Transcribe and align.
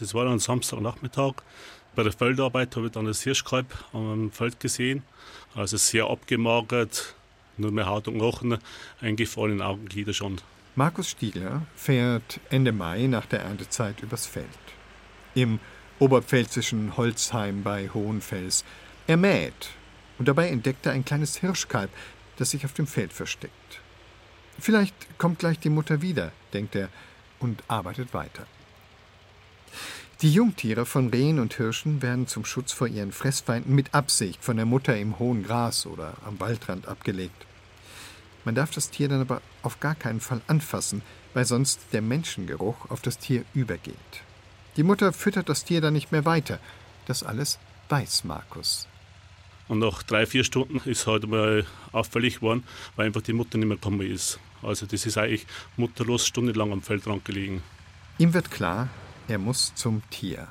Das 0.00 0.14
war 0.14 0.24
dann 0.24 0.38
Samstagnachmittag. 0.38 1.34
Bei 1.94 2.02
der 2.02 2.12
Feldarbeit 2.12 2.74
habe 2.76 2.86
ich 2.86 2.92
dann 2.92 3.04
das 3.04 3.22
Hirschkalb 3.22 3.66
am 3.92 4.30
Feld 4.32 4.58
gesehen. 4.58 5.02
Also 5.54 5.76
sehr 5.76 6.06
abgemagert, 6.06 7.14
nur 7.56 7.70
mehr 7.70 7.86
Haut 7.86 8.08
und 8.08 8.14
Knochen, 8.14 8.58
eingefallene 9.00 9.64
Augenglieder 9.64 10.14
schon. 10.14 10.40
Markus 10.76 11.10
Stiegler 11.10 11.66
fährt 11.74 12.40
Ende 12.48 12.72
Mai 12.72 13.06
nach 13.06 13.26
der 13.26 13.40
Erntezeit 13.40 14.00
übers 14.02 14.24
Feld. 14.26 14.46
Im 15.34 15.60
oberpfälzischen 15.98 16.96
Holzheim 16.96 17.62
bei 17.62 17.90
Hohenfels. 17.92 18.64
Er 19.06 19.18
mäht 19.18 19.68
und 20.18 20.28
dabei 20.28 20.48
entdeckt 20.48 20.86
er 20.86 20.92
ein 20.92 21.04
kleines 21.04 21.36
Hirschkalb, 21.36 21.90
das 22.38 22.50
sich 22.50 22.64
auf 22.64 22.72
dem 22.72 22.86
Feld 22.86 23.12
versteckt. 23.12 23.80
Vielleicht 24.58 24.94
kommt 25.18 25.40
gleich 25.40 25.58
die 25.58 25.70
Mutter 25.70 26.00
wieder, 26.00 26.32
denkt 26.54 26.74
er 26.74 26.88
und 27.38 27.62
arbeitet 27.68 28.14
weiter. 28.14 28.46
Die 30.22 30.32
Jungtiere 30.32 30.84
von 30.84 31.08
Rehen 31.08 31.38
und 31.38 31.54
Hirschen 31.54 32.02
werden 32.02 32.26
zum 32.26 32.44
Schutz 32.44 32.72
vor 32.72 32.86
ihren 32.86 33.12
Fressfeinden 33.12 33.74
mit 33.74 33.94
Absicht 33.94 34.44
von 34.44 34.56
der 34.56 34.66
Mutter 34.66 34.96
im 34.96 35.18
hohen 35.18 35.42
Gras 35.42 35.86
oder 35.86 36.14
am 36.26 36.38
Waldrand 36.38 36.86
abgelegt. 36.88 37.46
Man 38.44 38.54
darf 38.54 38.70
das 38.70 38.90
Tier 38.90 39.08
dann 39.08 39.22
aber 39.22 39.40
auf 39.62 39.80
gar 39.80 39.94
keinen 39.94 40.20
Fall 40.20 40.40
anfassen, 40.46 41.02
weil 41.34 41.44
sonst 41.44 41.80
der 41.92 42.02
Menschengeruch 42.02 42.90
auf 42.90 43.00
das 43.00 43.18
Tier 43.18 43.44
übergeht. 43.54 43.96
Die 44.76 44.82
Mutter 44.82 45.12
füttert 45.12 45.48
das 45.48 45.64
Tier 45.64 45.80
dann 45.80 45.94
nicht 45.94 46.12
mehr 46.12 46.24
weiter. 46.24 46.58
Das 47.06 47.22
alles 47.22 47.58
weiß 47.88 48.24
Markus. 48.24 48.86
Und 49.68 49.78
nach 49.78 50.02
drei, 50.02 50.26
vier 50.26 50.44
Stunden 50.44 50.80
ist 50.88 51.06
halt 51.06 51.28
mal 51.28 51.64
auffällig 51.92 52.36
geworden, 52.36 52.64
weil 52.96 53.06
einfach 53.06 53.22
die 53.22 53.32
Mutter 53.32 53.56
nicht 53.56 53.68
mehr 53.68 53.76
gekommen 53.76 54.00
ist. 54.00 54.38
Also 54.62 54.84
das 54.86 55.06
ist 55.06 55.16
eigentlich 55.16 55.46
mutterlos 55.76 56.26
stundenlang 56.26 56.72
am 56.72 56.82
Feldrand 56.82 57.24
gelegen. 57.24 57.62
Ihm 58.18 58.34
wird 58.34 58.50
klar, 58.50 58.88
er 59.30 59.38
muss 59.38 59.72
zum 59.76 60.02
Tier. 60.10 60.48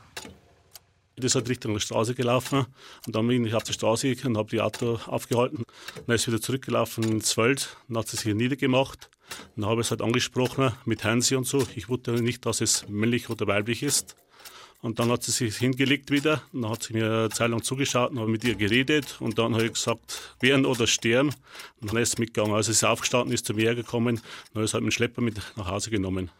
Das 1.18 1.36
hat 1.36 1.50
Richtung 1.50 1.74
der 1.74 1.82
Straße 1.82 2.16
gelaufen 2.16 2.66
und 3.06 3.14
dann 3.14 3.28
bin 3.28 3.46
ich 3.46 3.54
auf 3.54 3.64
der 3.64 3.74
Straße 3.74 4.08
gegangen 4.08 4.36
und 4.36 4.38
habe 4.38 4.50
die 4.50 4.62
Auto 4.62 5.00
aufgehalten. 5.06 5.66
Dann 6.08 6.16
ist 6.16 6.28
wieder 6.28 6.40
zurückgelaufen 6.40 7.04
ins 7.04 7.34
Feld, 7.34 7.76
dann 7.90 7.98
hat 7.98 8.08
sie 8.08 8.16
sich 8.16 8.34
niedergemacht. 8.34 9.10
Dann 9.56 9.66
habe 9.66 9.82
ich 9.82 9.88
es 9.88 9.92
halt 9.92 10.02
angesprochen 10.02 10.72
mit 10.86 11.04
Hansi 11.04 11.36
und 11.36 11.46
so. 11.46 11.68
Ich 11.76 11.90
wusste 11.90 12.14
nicht, 12.14 12.46
dass 12.46 12.62
es 12.62 12.88
männlich 12.88 13.30
oder 13.30 13.48
weiblich 13.48 13.84
ist. 13.84 14.16
Und 14.82 15.00
dann 15.00 15.12
hat 15.12 15.24
sie 15.24 15.32
sich 15.32 15.58
hingelegt 15.58 16.10
wieder. 16.10 16.42
Dann 16.54 16.70
hat 16.70 16.84
sie 16.84 16.94
mir 16.94 17.06
eine 17.06 17.30
Zeit 17.30 17.50
lang 17.50 17.62
zugeschaut 17.62 18.12
und 18.12 18.20
habe 18.20 18.32
mit 18.32 18.46
ihr 18.46 18.56
geredet. 18.56 19.18
Und 19.20 19.38
dann 19.38 19.54
habe 19.54 19.66
ich 19.66 19.74
gesagt, 19.74 20.38
werden 20.40 20.66
oder 20.66 20.88
sterben. 20.88 21.36
Und 21.82 21.92
dann 21.92 22.02
ist 22.02 22.16
sie 22.16 22.22
mitgegangen. 22.22 22.56
Also 22.56 22.72
sie 22.72 22.78
ist 22.78 22.84
aufgestanden, 22.86 23.34
ist 23.34 23.46
zu 23.46 23.54
mir 23.54 23.76
gekommen. 23.76 24.22
Dann 24.54 24.64
ist 24.64 24.74
halt 24.74 24.84
dem 24.84 24.92
Schlepper 24.92 25.22
mit 25.22 25.36
nach 25.58 25.68
Hause 25.68 25.92
genommen. 25.92 26.32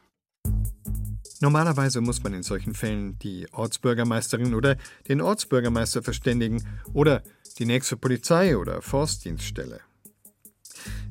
Normalerweise 1.42 2.02
muss 2.02 2.22
man 2.22 2.34
in 2.34 2.44
solchen 2.44 2.74
Fällen 2.74 3.18
die 3.20 3.48
Ortsbürgermeisterin 3.54 4.54
oder 4.54 4.78
den 5.08 5.22
Ortsbürgermeister 5.22 6.04
verständigen 6.04 6.64
oder 6.94 7.24
die 7.58 7.66
nächste 7.66 7.96
Polizei 7.96 8.58
oder 8.58 8.82
Forstdienststelle. 8.82 9.80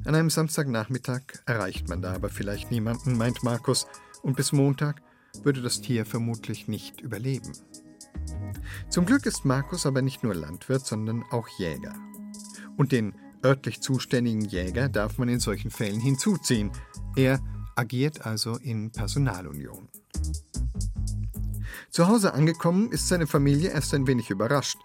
An 0.04 0.14
einem 0.14 0.30
Samstagnachmittag 0.30 1.22
erreicht 1.46 1.88
man 1.88 2.02
da 2.02 2.14
aber 2.14 2.28
vielleicht 2.28 2.70
niemanden, 2.70 3.16
meint 3.16 3.42
Markus, 3.42 3.86
und 4.22 4.36
bis 4.36 4.52
Montag 4.52 5.02
würde 5.42 5.62
das 5.62 5.80
Tier 5.80 6.04
vermutlich 6.04 6.68
nicht 6.68 7.00
überleben. 7.00 7.52
Zum 8.90 9.06
Glück 9.06 9.26
ist 9.26 9.44
Markus 9.44 9.86
aber 9.86 10.02
nicht 10.02 10.22
nur 10.22 10.34
Landwirt, 10.34 10.86
sondern 10.86 11.24
auch 11.30 11.48
Jäger. 11.58 11.94
Und 12.76 12.92
den 12.92 13.14
örtlich 13.44 13.80
zuständigen 13.80 14.42
Jäger 14.42 14.88
darf 14.88 15.18
man 15.18 15.28
in 15.28 15.40
solchen 15.40 15.70
Fällen 15.70 16.00
hinzuziehen. 16.00 16.70
Er 17.16 17.40
agiert 17.76 18.26
also 18.26 18.56
in 18.56 18.90
Personalunion. 18.90 19.87
Zu 21.90 22.06
Hause 22.06 22.34
angekommen 22.34 22.92
ist 22.92 23.08
seine 23.08 23.26
Familie 23.26 23.70
erst 23.70 23.94
ein 23.94 24.06
wenig 24.06 24.30
überrascht, 24.30 24.78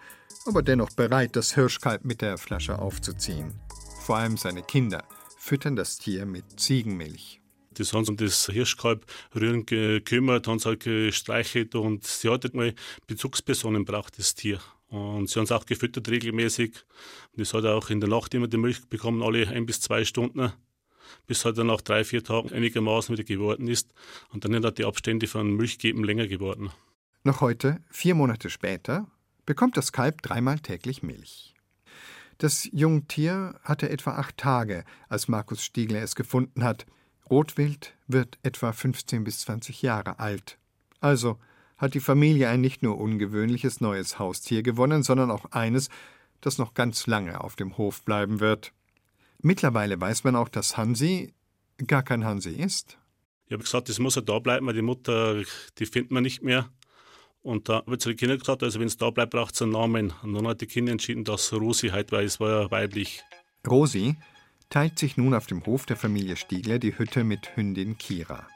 aber 0.46 0.62
dennoch 0.62 0.90
bereit, 0.90 1.36
das 1.36 1.54
Hirschkalb 1.54 2.04
mit 2.04 2.22
der 2.22 2.38
Flasche 2.38 2.78
aufzuziehen. 2.78 3.52
Vor 4.00 4.16
allem 4.16 4.36
seine 4.36 4.62
Kinder 4.62 5.04
füttern 5.38 5.76
das 5.76 5.98
Tier 5.98 6.26
mit 6.26 6.58
Ziegenmilch. 6.58 7.40
Die 7.76 7.82
haben 7.84 8.04
sich 8.04 8.10
um 8.10 8.16
das 8.16 8.46
Hirschkalb 8.46 9.04
rühren 9.34 9.66
gekümmert, 9.66 10.46
haben 10.46 10.56
es 10.56 10.66
halt 10.66 10.80
gestreichelt 10.80 11.74
und 11.74 12.06
sie 12.06 12.28
hat 12.30 12.44
halt 12.44 12.54
mal 12.54 12.74
Bezugspersonen 13.06 13.84
braucht, 13.84 14.18
das 14.18 14.34
Tier. 14.34 14.60
Und 14.88 15.28
sie 15.28 15.38
haben 15.38 15.44
es 15.44 15.52
auch 15.52 15.66
gefüttert 15.66 16.08
regelmäßig. 16.08 16.84
Und 17.32 17.42
es 17.42 17.52
hat 17.52 17.64
auch 17.64 17.90
in 17.90 18.00
der 18.00 18.08
Nacht 18.08 18.32
immer 18.34 18.46
die 18.46 18.58
Milch 18.58 18.84
bekommen, 18.86 19.22
alle 19.22 19.48
ein 19.48 19.66
bis 19.66 19.80
zwei 19.80 20.04
Stunden 20.04 20.52
bis 21.26 21.44
halt 21.44 21.58
dann 21.58 21.68
nach 21.68 21.80
drei, 21.80 22.04
vier 22.04 22.22
Tagen 22.24 22.52
einigermaßen 22.52 23.16
wieder 23.16 23.24
geworden 23.24 23.68
ist. 23.68 23.92
Und 24.30 24.44
dann 24.44 24.52
sind 24.52 24.64
halt 24.64 24.78
die 24.78 24.84
Abstände 24.84 25.26
von 25.26 25.54
Milchgeben 25.56 26.04
länger 26.04 26.26
geworden. 26.26 26.70
Noch 27.22 27.40
heute, 27.40 27.80
vier 27.90 28.14
Monate 28.14 28.50
später, 28.50 29.06
bekommt 29.46 29.76
das 29.76 29.92
Kalb 29.92 30.22
dreimal 30.22 30.58
täglich 30.58 31.02
Milch. 31.02 31.54
Das 32.38 32.68
Jungtier 32.72 33.58
hatte 33.62 33.88
etwa 33.90 34.12
acht 34.12 34.36
Tage, 34.36 34.84
als 35.08 35.28
Markus 35.28 35.64
Stiegler 35.64 36.02
es 36.02 36.16
gefunden 36.16 36.64
hat. 36.64 36.84
Rotwild 37.30 37.94
wird 38.06 38.38
etwa 38.42 38.72
15 38.72 39.24
bis 39.24 39.40
20 39.40 39.82
Jahre 39.82 40.18
alt. 40.18 40.58
Also 41.00 41.38
hat 41.76 41.94
die 41.94 42.00
Familie 42.00 42.48
ein 42.48 42.60
nicht 42.60 42.82
nur 42.82 42.98
ungewöhnliches 42.98 43.80
neues 43.80 44.18
Haustier 44.18 44.62
gewonnen, 44.62 45.02
sondern 45.02 45.30
auch 45.30 45.46
eines, 45.52 45.88
das 46.40 46.58
noch 46.58 46.74
ganz 46.74 47.06
lange 47.06 47.40
auf 47.40 47.56
dem 47.56 47.78
Hof 47.78 48.02
bleiben 48.02 48.40
wird. 48.40 48.72
Mittlerweile 49.44 50.00
weiß 50.00 50.24
man 50.24 50.36
auch, 50.36 50.48
dass 50.48 50.78
Hansi 50.78 51.34
gar 51.86 52.02
kein 52.02 52.24
Hansi 52.24 52.48
ist. 52.48 52.96
Ich 53.44 53.52
habe 53.52 53.62
gesagt, 53.62 53.90
das 53.90 53.98
muss 53.98 54.14
ja 54.14 54.22
da 54.22 54.38
bleiben, 54.38 54.66
weil 54.66 54.72
die 54.72 54.80
Mutter, 54.80 55.42
die 55.78 55.84
findet 55.84 56.12
man 56.12 56.22
nicht 56.22 56.42
mehr. 56.42 56.70
Und 57.42 57.68
da 57.68 57.82
wird 57.84 58.00
zu 58.00 58.08
den 58.08 58.16
Kindern 58.16 58.38
gesagt, 58.38 58.62
also 58.62 58.80
wenn 58.80 58.86
es 58.86 58.96
da 58.96 59.10
bleibt, 59.10 59.32
braucht 59.32 59.54
es 59.54 59.60
einen 59.60 59.72
Namen. 59.72 60.14
Und 60.22 60.32
dann 60.32 60.48
hat 60.48 60.62
die 60.62 60.66
Kinder 60.66 60.92
entschieden, 60.92 61.24
dass 61.24 61.52
Rosi 61.52 61.90
halt, 61.90 62.10
weil 62.10 62.24
es 62.24 62.40
war 62.40 62.62
ja 62.62 62.70
weiblich. 62.70 63.22
Rosi 63.68 64.16
teilt 64.70 64.98
sich 64.98 65.18
nun 65.18 65.34
auf 65.34 65.46
dem 65.46 65.66
Hof 65.66 65.84
der 65.84 65.96
Familie 65.96 66.36
Stiegler 66.36 66.78
die 66.78 66.96
Hütte 66.96 67.22
mit 67.22 67.54
Hündin 67.54 67.98
Kira. 67.98 68.48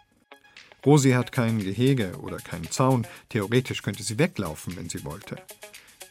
Rosi 0.87 1.11
hat 1.11 1.33
kein 1.33 1.59
Gehege 1.59 2.17
oder 2.23 2.39
keinen 2.39 2.71
Zaun. 2.71 3.07
Theoretisch 3.29 3.83
könnte 3.83 4.03
sie 4.03 4.19
weglaufen, 4.19 4.75
wenn 4.75 4.89
sie 4.89 5.05
wollte. 5.05 5.37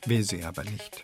Will 0.05 0.21
sie 0.21 0.43
aber 0.43 0.63
nicht. 0.65 1.03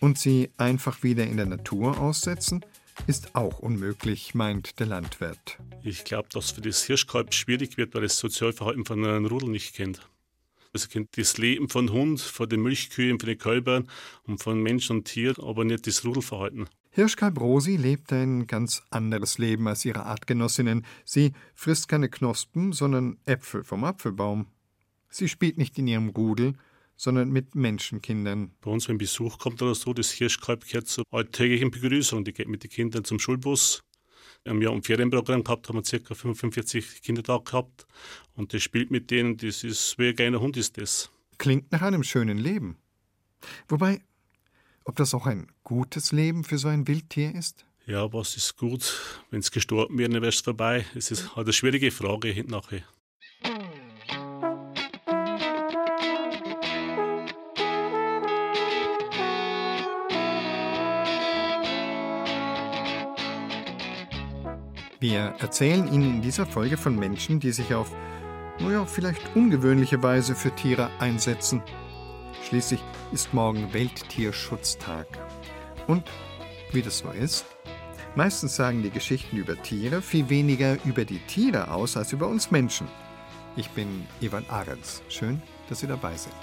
Und 0.00 0.16
sie 0.18 0.50
einfach 0.56 1.02
wieder 1.02 1.26
in 1.26 1.36
der 1.36 1.44
Natur 1.44 2.00
aussetzen? 2.00 2.64
Ist 3.06 3.34
auch 3.34 3.58
unmöglich, 3.58 4.34
meint 4.34 4.78
der 4.80 4.86
Landwirt. 4.86 5.58
Ich 5.82 6.04
glaube, 6.04 6.28
dass 6.32 6.52
für 6.52 6.60
das 6.60 6.84
Hirschkalb 6.84 7.34
schwierig 7.34 7.76
wird, 7.76 7.94
weil 7.94 8.04
es 8.04 8.14
das 8.14 8.20
Sozialverhalten 8.20 8.84
von 8.84 9.04
einem 9.04 9.26
Rudel 9.26 9.48
nicht 9.48 9.74
kennt. 9.74 10.08
Es 10.72 10.88
kennt 10.88 11.16
das 11.16 11.38
Leben 11.38 11.68
von 11.68 11.90
Hund, 11.90 12.20
von 12.20 12.48
den 12.48 12.62
Milchkühen, 12.62 13.18
von 13.18 13.28
den 13.28 13.38
Kälbern 13.38 13.88
und 14.24 14.42
von 14.42 14.62
Mensch 14.62 14.90
und 14.90 15.04
Tier, 15.04 15.34
aber 15.38 15.64
nicht 15.64 15.86
das 15.86 16.04
Rudelverhalten. 16.04 16.68
Hirschkalb 16.90 17.40
Rosi 17.40 17.76
lebt 17.76 18.12
ein 18.12 18.46
ganz 18.46 18.82
anderes 18.90 19.38
Leben 19.38 19.68
als 19.68 19.84
ihre 19.84 20.04
Artgenossinnen. 20.04 20.84
Sie 21.04 21.32
frisst 21.54 21.88
keine 21.88 22.08
Knospen, 22.08 22.72
sondern 22.72 23.18
Äpfel 23.26 23.64
vom 23.64 23.84
Apfelbaum. 23.84 24.46
Sie 25.08 25.28
spielt 25.28 25.58
nicht 25.58 25.78
in 25.78 25.88
ihrem 25.88 26.08
Rudel, 26.08 26.54
sondern 26.96 27.30
mit 27.30 27.54
Menschenkindern. 27.54 28.52
Bei 28.60 28.70
uns, 28.70 28.88
wenn 28.88 28.98
Besuch 28.98 29.38
kommt 29.38 29.62
oder 29.62 29.74
so, 29.74 29.92
das 29.92 30.10
Hirschkalb 30.10 30.66
gehört 30.66 30.88
zur 30.88 31.04
alltäglichen 31.10 31.70
Begrüßung. 31.70 32.24
Die 32.24 32.32
geht 32.32 32.48
mit 32.48 32.62
den 32.62 32.70
Kindern 32.70 33.04
zum 33.04 33.18
Schulbus. 33.18 33.82
Wir 34.44 34.50
haben 34.50 34.62
ja 34.62 34.70
ein 34.70 34.82
Ferienprogramm 34.82 35.44
gehabt, 35.44 35.68
haben 35.68 35.76
wir 35.76 36.00
ca. 36.00 36.14
45 36.14 37.02
Kinder 37.02 37.22
da 37.22 37.38
gehabt. 37.38 37.86
Und 38.34 38.54
das 38.54 38.62
spielt 38.62 38.90
mit 38.90 39.10
denen, 39.10 39.36
das 39.36 39.64
ist 39.64 39.98
wie 39.98 40.08
ein 40.08 40.16
kleiner 40.16 40.40
Hund 40.40 40.56
ist 40.56 40.78
das. 40.78 41.10
Klingt 41.38 41.70
nach 41.72 41.82
einem 41.82 42.02
schönen 42.02 42.38
Leben. 42.38 42.76
Wobei, 43.68 44.00
ob 44.84 44.96
das 44.96 45.14
auch 45.14 45.26
ein 45.26 45.48
gutes 45.64 46.12
Leben 46.12 46.44
für 46.44 46.58
so 46.58 46.68
ein 46.68 46.86
Wildtier 46.86 47.34
ist? 47.34 47.66
Ja, 47.86 48.12
was 48.12 48.36
ist 48.36 48.56
gut? 48.56 49.00
Wenn 49.30 49.40
es 49.40 49.50
gestorben 49.50 49.98
wäre, 49.98 50.08
dann 50.08 50.22
wäre 50.22 50.30
es 50.30 50.40
vorbei. 50.40 50.86
Es 50.94 51.10
ist 51.10 51.36
halt 51.36 51.46
eine 51.46 51.52
schwierige 51.52 51.90
Frage 51.90 52.44
nachher. 52.48 52.82
Wir 65.08 65.36
erzählen 65.38 65.86
Ihnen 65.92 66.16
in 66.16 66.20
dieser 66.20 66.46
Folge 66.46 66.76
von 66.76 66.96
Menschen, 66.96 67.38
die 67.38 67.52
sich 67.52 67.72
auf, 67.72 67.92
naja, 68.58 68.84
vielleicht 68.86 69.36
ungewöhnliche 69.36 70.02
Weise 70.02 70.34
für 70.34 70.50
Tiere 70.50 70.90
einsetzen. 70.98 71.62
Schließlich 72.42 72.80
ist 73.12 73.32
morgen 73.32 73.72
Welttierschutztag. 73.72 75.06
Und 75.86 76.02
wie 76.72 76.82
das 76.82 76.98
so 76.98 77.10
ist, 77.10 77.46
meistens 78.16 78.56
sagen 78.56 78.82
die 78.82 78.90
Geschichten 78.90 79.36
über 79.36 79.54
Tiere 79.62 80.02
viel 80.02 80.28
weniger 80.28 80.76
über 80.84 81.04
die 81.04 81.20
Tiere 81.20 81.70
aus 81.70 81.96
als 81.96 82.12
über 82.12 82.26
uns 82.26 82.50
Menschen. 82.50 82.88
Ich 83.54 83.70
bin 83.70 84.08
Ivan 84.20 84.44
Ahrens. 84.48 85.02
Schön, 85.08 85.40
dass 85.68 85.78
Sie 85.78 85.86
dabei 85.86 86.16
sind. 86.16 86.34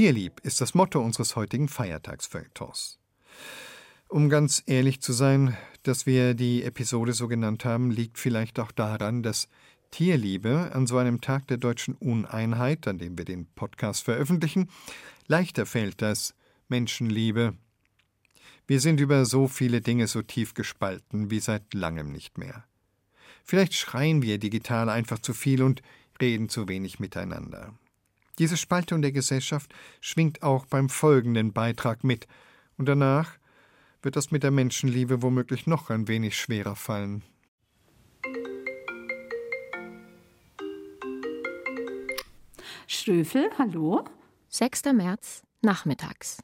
Tierlieb 0.00 0.40
ist 0.44 0.62
das 0.62 0.72
Motto 0.72 0.98
unseres 0.98 1.36
heutigen 1.36 1.68
Feiertagsfeuilletons. 1.68 2.98
Um 4.08 4.30
ganz 4.30 4.62
ehrlich 4.64 5.02
zu 5.02 5.12
sein, 5.12 5.58
dass 5.82 6.06
wir 6.06 6.32
die 6.32 6.64
Episode 6.64 7.12
so 7.12 7.28
genannt 7.28 7.66
haben, 7.66 7.90
liegt 7.90 8.16
vielleicht 8.18 8.58
auch 8.60 8.72
daran, 8.72 9.22
dass 9.22 9.46
Tierliebe 9.90 10.70
an 10.72 10.86
so 10.86 10.96
einem 10.96 11.20
Tag 11.20 11.48
der 11.48 11.58
deutschen 11.58 11.96
Uneinheit, 11.96 12.88
an 12.88 12.96
dem 12.96 13.18
wir 13.18 13.26
den 13.26 13.44
Podcast 13.44 14.04
veröffentlichen, 14.04 14.70
leichter 15.26 15.66
fällt 15.66 16.02
als 16.02 16.34
Menschenliebe. 16.68 17.52
Wir 18.66 18.80
sind 18.80 19.00
über 19.00 19.26
so 19.26 19.48
viele 19.48 19.82
Dinge 19.82 20.06
so 20.06 20.22
tief 20.22 20.54
gespalten 20.54 21.30
wie 21.30 21.40
seit 21.40 21.74
langem 21.74 22.10
nicht 22.10 22.38
mehr. 22.38 22.64
Vielleicht 23.44 23.74
schreien 23.74 24.22
wir 24.22 24.38
digital 24.38 24.88
einfach 24.88 25.18
zu 25.18 25.34
viel 25.34 25.62
und 25.62 25.82
reden 26.22 26.48
zu 26.48 26.68
wenig 26.68 27.00
miteinander. 27.00 27.74
Diese 28.38 28.56
Spaltung 28.56 29.02
der 29.02 29.12
Gesellschaft 29.12 29.72
schwingt 30.00 30.42
auch 30.42 30.66
beim 30.66 30.88
folgenden 30.88 31.52
Beitrag 31.52 32.04
mit, 32.04 32.26
und 32.76 32.86
danach 32.86 33.38
wird 34.02 34.16
das 34.16 34.30
mit 34.30 34.42
der 34.42 34.50
Menschenliebe 34.50 35.22
womöglich 35.22 35.66
noch 35.66 35.90
ein 35.90 36.08
wenig 36.08 36.38
schwerer 36.38 36.76
fallen. 36.76 37.22
Ströfel, 42.86 43.50
hallo? 43.58 44.04
6. 44.48 44.84
März, 44.94 45.42
nachmittags. 45.62 46.38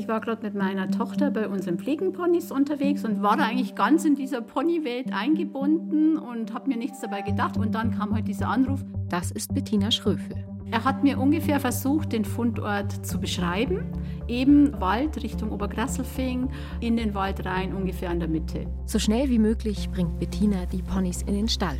Ich 0.00 0.08
war 0.08 0.22
gerade 0.22 0.42
mit 0.42 0.54
meiner 0.54 0.90
Tochter 0.90 1.30
bei 1.30 1.46
unseren 1.46 1.78
Pflegenponys 1.78 2.50
unterwegs 2.50 3.04
und 3.04 3.22
war 3.22 3.36
da 3.36 3.44
eigentlich 3.44 3.74
ganz 3.74 4.06
in 4.06 4.14
dieser 4.14 4.40
Ponywelt 4.40 5.12
eingebunden 5.12 6.16
und 6.16 6.54
habe 6.54 6.70
mir 6.70 6.78
nichts 6.78 7.00
dabei 7.00 7.20
gedacht. 7.20 7.58
Und 7.58 7.74
dann 7.74 7.90
kam 7.90 8.14
halt 8.14 8.26
dieser 8.26 8.48
Anruf. 8.48 8.82
Das 9.10 9.30
ist 9.30 9.52
Bettina 9.52 9.90
Schröfel. 9.90 10.42
Er 10.70 10.84
hat 10.84 11.02
mir 11.02 11.20
ungefähr 11.20 11.60
versucht, 11.60 12.14
den 12.14 12.24
Fundort 12.24 13.04
zu 13.04 13.20
beschreiben. 13.20 13.92
Eben 14.26 14.72
Wald 14.80 15.22
Richtung 15.22 15.52
Obergrasselfing, 15.52 16.48
in 16.80 16.96
den 16.96 17.12
Wald 17.12 17.44
rein, 17.44 17.74
ungefähr 17.74 18.08
an 18.08 18.20
der 18.20 18.28
Mitte. 18.30 18.68
So 18.86 18.98
schnell 18.98 19.28
wie 19.28 19.38
möglich 19.38 19.90
bringt 19.90 20.18
Bettina 20.18 20.64
die 20.64 20.80
Ponys 20.80 21.20
in 21.20 21.34
den 21.34 21.48
Stall 21.48 21.76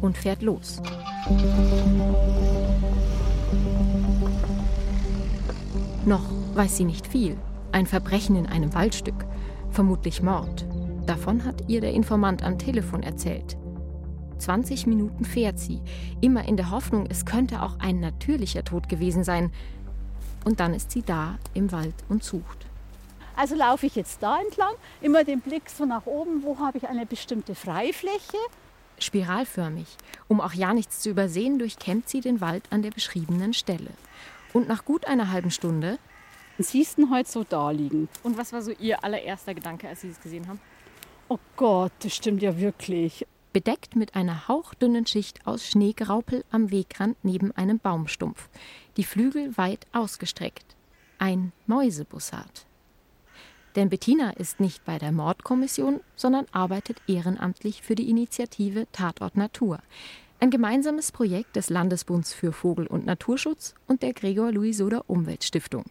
und 0.00 0.16
fährt 0.16 0.40
los. 0.40 0.80
Noch 6.06 6.24
weiß 6.54 6.78
sie 6.78 6.84
nicht 6.86 7.06
viel. 7.06 7.36
Ein 7.70 7.86
Verbrechen 7.86 8.36
in 8.36 8.46
einem 8.46 8.72
Waldstück, 8.74 9.26
vermutlich 9.70 10.22
Mord. 10.22 10.66
Davon 11.06 11.44
hat 11.44 11.68
ihr 11.68 11.80
der 11.80 11.92
Informant 11.92 12.42
am 12.42 12.58
Telefon 12.58 13.02
erzählt. 13.02 13.56
20 14.38 14.86
Minuten 14.86 15.24
fährt 15.24 15.58
sie, 15.58 15.80
immer 16.20 16.46
in 16.46 16.56
der 16.56 16.70
Hoffnung, 16.70 17.06
es 17.10 17.26
könnte 17.26 17.62
auch 17.62 17.78
ein 17.78 18.00
natürlicher 18.00 18.64
Tod 18.64 18.88
gewesen 18.88 19.22
sein. 19.22 19.52
Und 20.44 20.60
dann 20.60 20.72
ist 20.72 20.90
sie 20.90 21.02
da 21.02 21.38
im 21.54 21.70
Wald 21.72 21.94
und 22.08 22.24
sucht. 22.24 22.66
Also 23.36 23.54
laufe 23.54 23.86
ich 23.86 23.96
jetzt 23.96 24.22
da 24.22 24.40
entlang, 24.40 24.72
immer 25.00 25.22
den 25.24 25.40
Blick 25.40 25.68
so 25.68 25.84
nach 25.84 26.06
oben, 26.06 26.42
wo 26.42 26.58
habe 26.58 26.78
ich 26.78 26.88
eine 26.88 27.06
bestimmte 27.06 27.54
Freifläche. 27.54 28.38
Spiralförmig, 28.98 29.86
um 30.26 30.40
auch 30.40 30.54
ja 30.54 30.72
nichts 30.72 31.00
zu 31.00 31.10
übersehen, 31.10 31.58
durchkämmt 31.58 32.08
sie 32.08 32.20
den 32.20 32.40
Wald 32.40 32.64
an 32.70 32.82
der 32.82 32.90
beschriebenen 32.90 33.52
Stelle. 33.52 33.90
Und 34.52 34.68
nach 34.68 34.84
gut 34.84 35.06
einer 35.06 35.30
halben 35.30 35.50
Stunde 35.50 35.98
siehst 36.58 36.98
du 36.98 37.10
heute 37.10 37.30
so 37.30 37.44
da 37.44 37.70
liegen. 37.70 38.08
Und 38.22 38.36
was 38.36 38.52
war 38.52 38.62
so 38.62 38.72
Ihr 38.72 39.02
allererster 39.02 39.54
Gedanke, 39.54 39.88
als 39.88 40.02
Sie 40.02 40.08
es 40.08 40.20
gesehen 40.20 40.48
haben? 40.48 40.60
Oh 41.28 41.38
Gott, 41.56 41.92
das 42.00 42.14
stimmt 42.14 42.42
ja 42.42 42.58
wirklich 42.58 43.26
bedeckt 43.52 43.96
mit 43.96 44.14
einer 44.14 44.48
hauchdünnen 44.48 45.06
Schicht 45.06 45.46
aus 45.46 45.66
Schneegraupel 45.66 46.44
am 46.50 46.70
Wegrand 46.70 47.16
neben 47.22 47.52
einem 47.52 47.78
Baumstumpf, 47.78 48.48
die 48.96 49.04
Flügel 49.04 49.56
weit 49.56 49.86
ausgestreckt. 49.92 50.76
Ein 51.18 51.52
Mäusebussard. 51.66 52.66
Denn 53.74 53.88
Bettina 53.88 54.30
ist 54.30 54.60
nicht 54.60 54.84
bei 54.84 54.98
der 54.98 55.12
Mordkommission, 55.12 56.00
sondern 56.16 56.46
arbeitet 56.52 56.98
ehrenamtlich 57.06 57.82
für 57.82 57.94
die 57.94 58.08
Initiative 58.08 58.86
Tatort 58.92 59.36
Natur, 59.36 59.80
ein 60.40 60.50
gemeinsames 60.50 61.10
Projekt 61.10 61.56
des 61.56 61.68
Landesbunds 61.68 62.32
für 62.32 62.52
Vogel- 62.52 62.86
und 62.86 63.06
Naturschutz 63.06 63.74
und 63.86 64.02
der 64.02 64.12
Gregor 64.12 64.52
Louis 64.52 64.76
Soder 64.76 65.04
Umweltstiftung. 65.08 65.84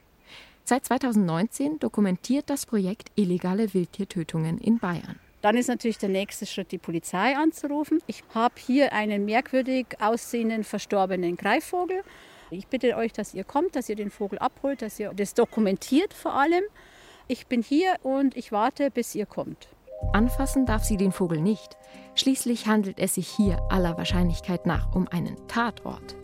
Seit 0.69 0.83
2019 0.83 1.79
dokumentiert 1.79 2.49
das 2.49 2.65
Projekt 2.65 3.09
illegale 3.15 3.73
Wildtiertötungen 3.73 4.57
in 4.57 4.79
Bayern. 4.79 5.17
Dann 5.41 5.55
ist 5.55 5.69
natürlich 5.69 5.97
der 5.97 6.09
nächste 6.09 6.45
Schritt, 6.45 6.73
die 6.73 6.77
Polizei 6.77 7.37
anzurufen. 7.37 8.03
Ich 8.05 8.21
habe 8.35 8.55
hier 8.57 8.91
einen 8.91 9.23
merkwürdig 9.23 9.85
aussehenden 10.01 10.65
verstorbenen 10.65 11.37
Greifvogel. 11.37 12.01
Ich 12.49 12.67
bitte 12.67 12.97
euch, 12.97 13.13
dass 13.13 13.33
ihr 13.33 13.45
kommt, 13.45 13.77
dass 13.77 13.87
ihr 13.87 13.95
den 13.95 14.11
Vogel 14.11 14.39
abholt, 14.39 14.81
dass 14.81 14.99
ihr 14.99 15.13
das 15.13 15.33
dokumentiert 15.33 16.13
vor 16.13 16.33
allem. 16.33 16.65
Ich 17.29 17.47
bin 17.47 17.61
hier 17.61 17.95
und 18.03 18.35
ich 18.35 18.51
warte, 18.51 18.91
bis 18.91 19.15
ihr 19.15 19.25
kommt. 19.25 19.69
Anfassen 20.11 20.65
darf 20.65 20.83
sie 20.83 20.97
den 20.97 21.13
Vogel 21.13 21.39
nicht. 21.39 21.77
Schließlich 22.15 22.67
handelt 22.67 22.99
es 22.99 23.15
sich 23.15 23.29
hier 23.29 23.61
aller 23.69 23.97
Wahrscheinlichkeit 23.97 24.65
nach 24.65 24.93
um 24.93 25.07
einen 25.07 25.37
Tatort. 25.47 26.17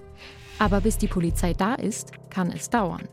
Aber 0.59 0.81
bis 0.81 0.97
die 0.97 1.07
Polizei 1.07 1.53
da 1.53 1.75
ist, 1.75 2.11
kann 2.29 2.51
es 2.51 2.69
dauern 2.69 3.07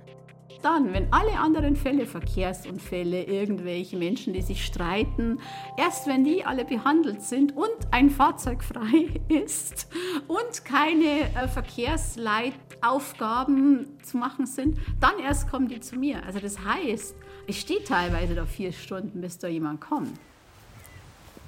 dann, 0.62 0.92
wenn 0.92 1.12
alle 1.12 1.36
anderen 1.38 1.74
Fälle, 1.76 2.06
Verkehrsunfälle, 2.06 3.24
irgendwelche 3.24 3.96
Menschen, 3.96 4.32
die 4.32 4.42
sich 4.42 4.64
streiten, 4.64 5.40
erst 5.76 6.06
wenn 6.06 6.22
die 6.24 6.44
alle 6.44 6.64
behandelt 6.64 7.22
sind 7.22 7.56
und 7.56 7.68
ein 7.90 8.10
Fahrzeug 8.10 8.62
frei 8.62 9.20
ist 9.28 9.88
und 10.28 10.64
keine 10.64 11.22
äh, 11.34 11.48
Verkehrsleitaufgaben 11.48 13.98
zu 14.02 14.16
machen 14.16 14.46
sind, 14.46 14.78
dann 15.00 15.18
erst 15.18 15.50
kommen 15.50 15.66
die 15.68 15.80
zu 15.80 15.96
mir. 15.96 16.24
Also 16.24 16.38
das 16.40 16.64
heißt, 16.64 17.16
ich 17.46 17.60
stehe 17.60 17.84
teilweise 17.84 18.34
da 18.34 18.46
vier 18.46 18.72
Stunden, 18.72 19.20
bis 19.20 19.36
da 19.38 19.48
jemand 19.48 19.80
kommt. 19.80 20.18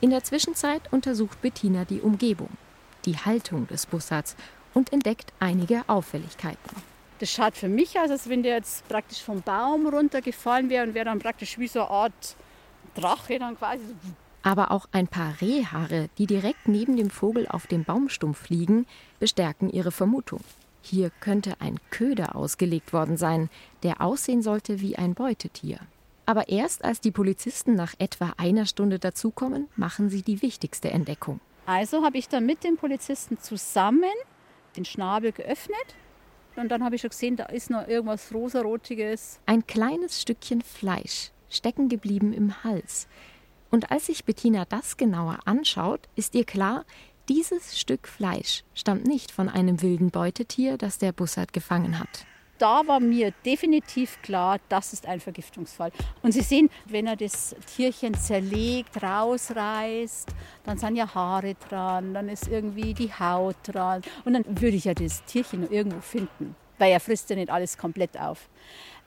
In 0.01 0.11
der 0.11 0.23
Zwischenzeit 0.25 0.93
untersucht 0.93 1.41
Bettina 1.43 1.85
die 1.85 2.01
Umgebung, 2.01 2.49
die 3.05 3.17
Haltung 3.17 3.69
des 3.69 3.87
Bussards 3.87 4.35
und 4.75 4.93
entdeckt 4.93 5.33
einige 5.39 5.85
Auffälligkeiten. 5.87 6.92
Das 7.23 7.31
schaut 7.31 7.57
für 7.57 7.69
mich 7.69 7.97
aus, 8.01 8.11
als 8.11 8.29
wenn 8.29 8.43
der 8.43 8.57
jetzt 8.57 8.89
praktisch 8.89 9.23
vom 9.23 9.43
Baum 9.43 9.87
runtergefallen 9.87 10.69
wäre 10.69 10.85
und 10.85 10.95
wäre 10.95 11.05
dann 11.05 11.21
praktisch 11.21 11.57
wie 11.57 11.69
so 11.69 11.83
eine 11.83 11.91
Art 11.91 12.35
Drache 12.97 13.39
dann 13.39 13.57
quasi. 13.57 13.85
Aber 14.43 14.73
auch 14.73 14.89
ein 14.91 15.07
paar 15.07 15.41
Rehhaare, 15.41 16.09
die 16.19 16.27
direkt 16.27 16.67
neben 16.67 16.97
dem 16.97 17.11
Vogel 17.11 17.47
auf 17.47 17.69
dem 17.69 17.85
Baumstumpf 17.85 18.49
liegen, 18.49 18.87
bestärken 19.21 19.71
ihre 19.71 19.93
Vermutung. 19.93 20.41
Hier 20.81 21.11
könnte 21.21 21.61
ein 21.61 21.79
Köder 21.91 22.35
ausgelegt 22.35 22.93
worden 22.93 23.17
sein, 23.17 23.51
der 23.85 24.01
aussehen 24.01 24.43
sollte 24.43 24.81
wie 24.81 24.99
ein 24.99 25.15
Beutetier. 25.15 25.79
Aber 26.27 26.49
erst 26.49 26.85
als 26.85 27.01
die 27.01 27.13
Polizisten 27.13 27.77
nach 27.77 27.95
etwa 28.01 28.33
einer 28.37 28.67
Stunde 28.67 28.99
dazukommen, 28.99 29.69
machen 29.77 30.11
sie 30.11 30.23
die 30.23 30.43
wichtigste 30.43 30.91
Entdeckung. 30.91 31.39
Also 31.67 32.03
habe 32.03 32.19
ich 32.19 32.29
dann 32.29 32.47
mit 32.47 32.65
den 32.65 32.77
Polizisten 32.77 33.39
zusammen 33.39 34.11
den 34.77 34.85
Schnabel 34.85 35.31
geöffnet 35.31 35.95
und 36.57 36.69
dann 36.69 36.85
habe 36.85 36.95
ich 36.95 37.01
schon 37.01 37.11
gesehen, 37.11 37.37
da 37.37 37.45
ist 37.45 37.71
noch 37.71 37.87
irgendwas 37.87 38.33
rosarotiges. 38.33 39.41
Ein 39.47 39.67
kleines 39.67 40.21
Stückchen 40.21 40.63
Fleisch, 40.63 41.31
stecken 41.49 41.89
geblieben 41.89 42.33
im 42.33 42.65
Hals. 42.65 43.09
Und 43.71 43.91
als 43.91 44.07
sich 44.07 44.25
Bettina 44.25 44.65
das 44.67 44.97
genauer 44.97 45.39
anschaut, 45.47 46.09
ist 46.17 46.35
ihr 46.35 46.45
klar, 46.45 46.85
dieses 47.29 47.79
Stück 47.79 48.09
Fleisch 48.09 48.65
stammt 48.75 49.07
nicht 49.07 49.31
von 49.31 49.49
einem 49.49 49.81
wilden 49.81 50.11
Beutetier, 50.11 50.77
das 50.77 50.99
der 50.99 51.13
Bussard 51.13 51.53
gefangen 51.53 51.99
hat 51.99 52.27
da 52.63 52.87
war 52.87 53.01
mir 53.01 53.33
definitiv 53.45 54.23
klar, 54.23 54.61
das 54.69 54.93
ist 54.93 55.07
ein 55.07 55.19
Vergiftungsfall. 55.19 55.91
Und 56.23 56.31
Sie 56.31 56.43
sehen, 56.43 56.71
wenn 56.87 57.09
er 57.09 57.17
das 57.17 57.57
Tierchen 57.75 58.15
zerlegt, 58.15 59.03
rausreißt, 59.03 60.29
dann 60.63 60.79
sind 60.79 60.95
ja 60.95 61.13
Haare 61.13 61.57
dran, 61.69 62.15
dann 62.15 62.29
ist 62.29 62.47
irgendwie 62.47 62.95
die 62.95 63.13
Haut 63.13 63.57
dran. 63.65 64.03
Und 64.25 64.35
dann 64.35 64.45
würde 64.47 64.77
ich 64.77 64.85
ja 64.85 64.95
das 64.95 65.25
Tierchen 65.25 65.69
irgendwo 65.73 66.01
finden, 66.01 66.55
weil 66.79 66.93
er 66.93 67.01
frisst 67.01 67.31
ja 67.31 67.37
nicht 67.37 67.51
alles 67.51 67.77
komplett 67.77 68.17
auf. 68.17 68.49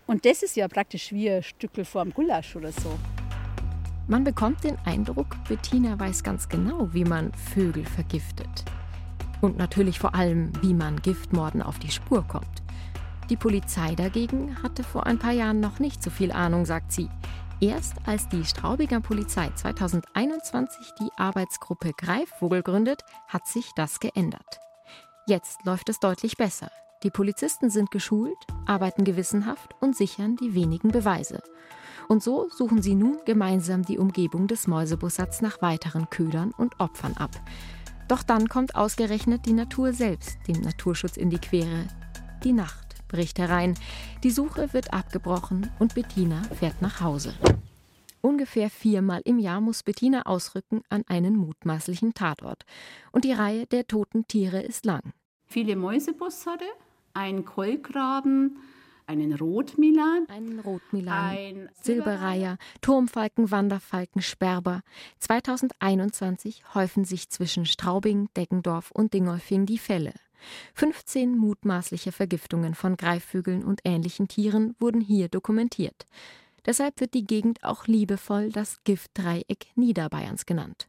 Und 0.06 0.26
das 0.26 0.44
ist 0.44 0.58
ja 0.58 0.68
praktisch 0.68 1.14
wie 1.14 1.32
ein 1.32 1.42
Stückel 1.42 1.86
vorm 1.86 2.14
Gulasch 2.14 2.58
oder 2.58 2.74
so. 2.74 3.00
Man 4.10 4.26
bekommt 4.26 4.66
den 4.66 4.78
Eindruck, 4.84 5.38
Bettina 5.48 5.98
weiß 5.98 6.24
ganz 6.24 6.50
genau, 6.50 6.90
wie 6.92 7.06
man 7.06 7.32
Vögel 7.54 7.86
vergiftet. 7.86 8.66
Und 9.40 9.58
natürlich 9.58 9.98
vor 9.98 10.14
allem, 10.14 10.52
wie 10.62 10.74
man 10.74 11.02
Giftmorden 11.02 11.62
auf 11.62 11.80
die 11.80 11.90
Spur 11.90 12.24
kommt. 12.28 12.65
Die 13.30 13.38
Polizei 13.38 13.96
dagegen 13.96 14.62
hatte 14.62 14.84
vor 14.84 15.08
ein 15.08 15.18
paar 15.18 15.32
Jahren 15.32 15.60
noch 15.60 15.80
nicht 15.80 16.04
so 16.04 16.12
viel 16.12 16.32
Ahnung, 16.32 16.66
sagt 16.66 16.92
sie. 16.92 17.10
Erst 17.60 17.96
als 18.06 18.28
die 18.30 18.46
Straubinger 18.46 19.02
Polizei 19.02 19.50
2021 19.56 20.92
die 21.00 21.10
Arbeitsgruppe 21.18 21.94
Greifvogel 21.98 22.62
gründet, 22.62 23.02
hat 23.28 23.48
sich 23.48 23.72
das 23.76 24.00
geändert. 24.00 24.60
Jetzt 25.26 25.66
läuft 25.66 25.90
es 25.90 26.00
deutlich 26.00 26.38
besser. 26.38 26.70
Die 27.02 27.10
Polizisten 27.10 27.72
sind 27.72 27.90
geschult, 27.90 28.38
arbeiten 28.68 29.04
gewissenhaft 29.04 29.74
und 29.80 29.96
sichern 29.96 30.36
die 30.36 30.54
wenigen 30.54 30.92
Beweise. 30.92 31.42
Und 32.08 32.22
so 32.22 32.48
suchen 32.50 32.84
sie 32.84 32.94
nun 32.94 33.18
gemeinsam 33.26 33.84
die 33.84 33.98
Umgebung 33.98 34.48
des 34.48 34.68
Mäusebussards 34.68 35.42
nach 35.42 35.62
weiteren 35.64 36.10
Ködern 36.12 36.52
und 36.52 36.80
Opfern 36.80 37.18
ab. 37.18 37.32
Doch 38.08 38.22
dann 38.22 38.50
kommt 38.50 38.76
ausgerechnet 38.76 39.48
die 39.48 39.54
Natur 39.54 39.94
selbst 39.94 40.38
dem 40.48 40.62
Naturschutz 40.62 41.18
in 41.18 41.32
die 41.32 41.40
Quere. 41.40 41.88
Die 42.44 42.54
Nacht 42.54 42.85
bricht 43.16 43.40
herein. 43.40 43.76
Die 44.24 44.30
Suche 44.30 44.74
wird 44.74 44.94
abgebrochen 44.94 45.72
und 45.80 45.96
Bettina 45.96 46.44
fährt 46.60 46.82
nach 46.82 47.00
Hause. 47.00 47.34
Ungefähr 48.20 48.70
viermal 48.70 49.22
im 49.24 49.40
Jahr 49.40 49.62
muss 49.62 49.84
Bettina 49.84 50.24
ausrücken 50.24 50.82
an 50.90 51.04
einen 51.08 51.38
mutmaßlichen 51.38 52.14
Tatort. 52.14 52.66
Und 53.14 53.24
die 53.24 53.32
Reihe 53.32 53.68
der 53.68 53.88
toten 53.88 54.28
Tiere 54.28 54.62
ist 54.62 54.86
lang. 54.86 55.14
Viele 55.46 55.78
Mäusebussarde, 55.78 56.66
ein 57.14 57.46
Kolkraben, 57.46 58.58
einen 59.08 59.34
Rotmilan, 59.34 60.26
einen 60.28 60.60
Rotmilan, 60.60 61.38
ein 61.38 61.70
Silberreiher, 61.82 62.58
Turmfalken, 62.82 63.50
Wanderfalken, 63.50 64.22
Sperber. 64.22 64.82
2021 65.20 66.64
häufen 66.74 67.06
sich 67.06 67.30
zwischen 67.30 67.66
Straubing, 67.66 68.28
Deggendorf 68.36 68.92
und 68.92 69.14
Dingolfing 69.14 69.66
die 69.66 69.78
Fälle. 69.78 70.12
15 70.74 71.38
mutmaßliche 71.38 72.12
Vergiftungen 72.12 72.76
von 72.76 72.98
Greifvögeln 72.98 73.64
und 73.64 73.82
ähnlichen 73.84 74.28
Tieren 74.28 74.76
wurden 74.80 75.02
hier 75.02 75.30
dokumentiert. 75.30 76.06
Deshalb 76.66 77.00
wird 77.00 77.14
die 77.14 77.26
Gegend 77.26 77.64
auch 77.64 77.88
liebevoll 77.88 78.50
das 78.50 78.84
Giftdreieck 78.84 79.68
Niederbayerns 79.76 80.46
genannt. 80.46 80.88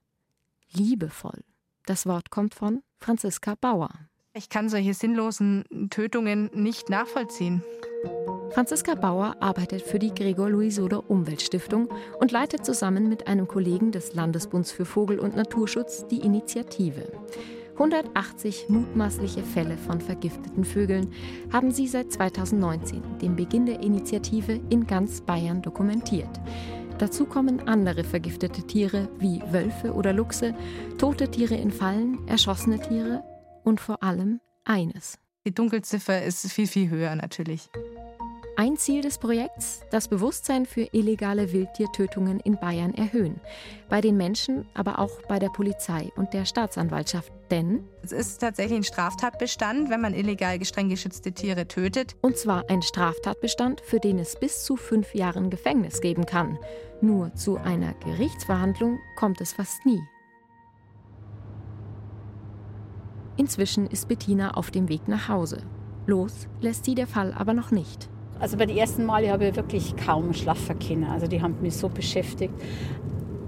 Liebevoll. 0.72 1.44
Das 1.84 2.06
Wort 2.06 2.30
kommt 2.30 2.54
von 2.54 2.82
Franziska 2.98 3.54
Bauer. 3.60 3.90
Ich 4.32 4.48
kann 4.48 4.68
solche 4.68 4.92
sinnlosen 4.92 5.64
Tötungen 5.90 6.50
nicht 6.52 6.90
nachvollziehen. 6.90 7.62
Franziska 8.50 8.94
Bauer 8.94 9.36
arbeitet 9.40 9.82
für 9.82 9.98
die 9.98 10.14
Gregor 10.14 10.50
Louis 10.50 10.76
Soder 10.76 11.10
Umweltstiftung 11.10 11.88
und 12.20 12.32
leitet 12.32 12.64
zusammen 12.64 13.08
mit 13.08 13.26
einem 13.26 13.48
Kollegen 13.48 13.92
des 13.92 14.14
Landesbunds 14.14 14.72
für 14.72 14.84
Vogel- 14.84 15.18
und 15.18 15.36
Naturschutz 15.36 16.06
die 16.06 16.20
Initiative. 16.20 17.12
180 17.76 18.71
mutmaßliche 18.71 19.42
Fälle 19.42 19.76
von 19.76 20.00
vergifteten 20.00 20.64
Vögeln 20.64 21.12
haben 21.52 21.71
sie 21.71 21.87
seit 21.87 22.11
2019, 22.11 23.02
dem 23.21 23.37
Beginn 23.37 23.66
der 23.66 23.80
Initiative, 23.80 24.59
in 24.71 24.87
ganz 24.87 25.21
Bayern 25.21 25.61
dokumentiert. 25.61 26.40
Dazu 26.99 27.26
kommen 27.26 27.68
andere 27.68 28.02
vergiftete 28.02 28.62
Tiere 28.62 29.11
wie 29.18 29.42
Wölfe 29.50 29.92
oder 29.92 30.14
Luchse, 30.14 30.54
tote 30.97 31.30
Tiere 31.30 31.54
in 31.54 31.71
Fallen, 31.71 32.26
erschossene 32.26 32.80
Tiere 32.80 33.23
und 33.62 33.78
vor 33.78 34.02
allem 34.02 34.40
eines. 34.64 35.18
Die 35.45 35.52
Dunkelziffer 35.54 36.23
ist 36.23 36.50
viel, 36.50 36.66
viel 36.66 36.88
höher 36.88 37.14
natürlich. 37.14 37.68
Ein 38.56 38.78
Ziel 38.78 39.02
des 39.02 39.18
Projekts, 39.18 39.83
das 39.90 40.09
Bewusstsein 40.09 40.64
für 40.64 40.88
illegale 40.92 41.52
Wildtiertötungen 41.52 42.40
in 42.40 42.59
Bayern 42.59 42.95
erhöhen. 42.95 43.38
Bei 43.90 44.00
den 44.00 44.16
Menschen, 44.16 44.66
aber 44.73 44.99
auch 44.99 45.21
bei 45.28 45.38
der 45.38 45.50
Polizei 45.50 46.11
und 46.16 46.33
der 46.33 46.47
Staatsanwaltschaft. 46.47 47.36
Denn 47.50 47.84
es 48.02 48.12
ist 48.12 48.38
tatsächlich 48.38 48.78
ein 48.78 48.84
Straftatbestand, 48.84 49.88
wenn 49.88 50.00
man 50.00 50.14
illegal 50.14 50.62
streng 50.64 50.88
geschützte 50.88 51.32
Tiere 51.32 51.68
tötet. 51.68 52.16
Und 52.20 52.36
zwar 52.36 52.64
ein 52.68 52.82
Straftatbestand, 52.82 53.80
für 53.80 54.00
den 54.00 54.18
es 54.18 54.38
bis 54.38 54.64
zu 54.64 54.76
fünf 54.76 55.14
Jahren 55.14 55.50
Gefängnis 55.50 56.00
geben 56.00 56.26
kann. 56.26 56.58
Nur 57.00 57.34
zu 57.34 57.56
einer 57.56 57.94
Gerichtsverhandlung 58.04 58.98
kommt 59.16 59.40
es 59.40 59.52
fast 59.52 59.84
nie. 59.86 60.00
Inzwischen 63.36 63.86
ist 63.86 64.08
Bettina 64.08 64.54
auf 64.54 64.70
dem 64.70 64.88
Weg 64.88 65.08
nach 65.08 65.28
Hause. 65.28 65.62
Los 66.06 66.48
lässt 66.60 66.84
sie 66.84 66.94
der 66.94 67.06
Fall 67.06 67.32
aber 67.32 67.52
noch 67.52 67.70
nicht. 67.70 68.08
Also 68.38 68.56
bei 68.56 68.66
den 68.66 68.76
ersten 68.76 69.04
Male 69.04 69.30
habe 69.30 69.46
ich 69.46 69.56
wirklich 69.56 69.94
kaum 69.96 70.32
schlafen 70.32 70.78
können. 70.78 71.04
Also 71.04 71.26
die 71.26 71.40
haben 71.40 71.60
mich 71.60 71.76
so 71.76 71.88
beschäftigt. 71.88 72.54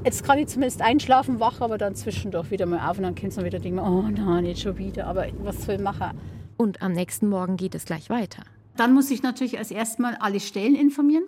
Jetzt 0.08 0.24
kann 0.24 0.38
ich 0.38 0.46
zumindest 0.46 0.80
einschlafen, 0.80 1.38
wach, 1.38 1.60
aber 1.60 1.76
dann 1.76 1.94
zwischendurch 1.94 2.50
wieder 2.50 2.64
mal 2.64 2.88
auf 2.88 2.96
und 2.96 3.02
dann 3.02 3.14
kannst 3.14 3.36
du 3.36 3.44
wieder 3.44 3.58
denken, 3.58 3.78
oh 3.78 4.00
nein, 4.00 4.44
nicht 4.44 4.62
schon 4.62 4.78
wieder. 4.78 5.06
Aber 5.06 5.26
was 5.40 5.66
soll 5.66 5.74
ich 5.74 5.82
machen? 5.82 6.18
Und 6.56 6.80
am 6.80 6.92
nächsten 6.92 7.28
Morgen 7.28 7.58
geht 7.58 7.74
es 7.74 7.84
gleich 7.84 8.08
weiter. 8.08 8.42
Dann 8.78 8.94
muss 8.94 9.10
ich 9.10 9.22
natürlich 9.22 9.58
als 9.58 9.70
erstmal 9.70 10.14
alle 10.14 10.40
Stellen 10.40 10.76
informieren. 10.76 11.24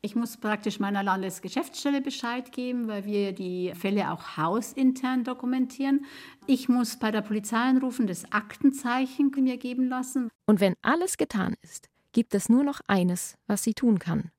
Ich 0.00 0.16
muss 0.16 0.38
praktisch 0.38 0.80
meiner 0.80 1.02
Landesgeschäftsstelle 1.02 2.00
Bescheid 2.00 2.52
geben, 2.52 2.88
weil 2.88 3.04
wir 3.04 3.32
die 3.32 3.74
Fälle 3.74 4.10
auch 4.10 4.38
hausintern 4.38 5.24
dokumentieren. 5.24 6.06
Ich 6.46 6.70
muss 6.70 6.96
bei 6.96 7.10
der 7.10 7.20
Polizei 7.20 7.58
anrufen, 7.58 8.06
das 8.06 8.32
Aktenzeichen 8.32 9.30
mir 9.42 9.58
geben 9.58 9.90
lassen. 9.90 10.30
Und 10.46 10.60
wenn 10.60 10.72
alles 10.80 11.18
getan 11.18 11.54
ist, 11.60 11.90
gibt 12.12 12.34
es 12.34 12.48
nur 12.48 12.64
noch 12.64 12.80
eines, 12.86 13.34
was 13.46 13.62
sie 13.62 13.74
tun 13.74 13.98
kann. 13.98 14.30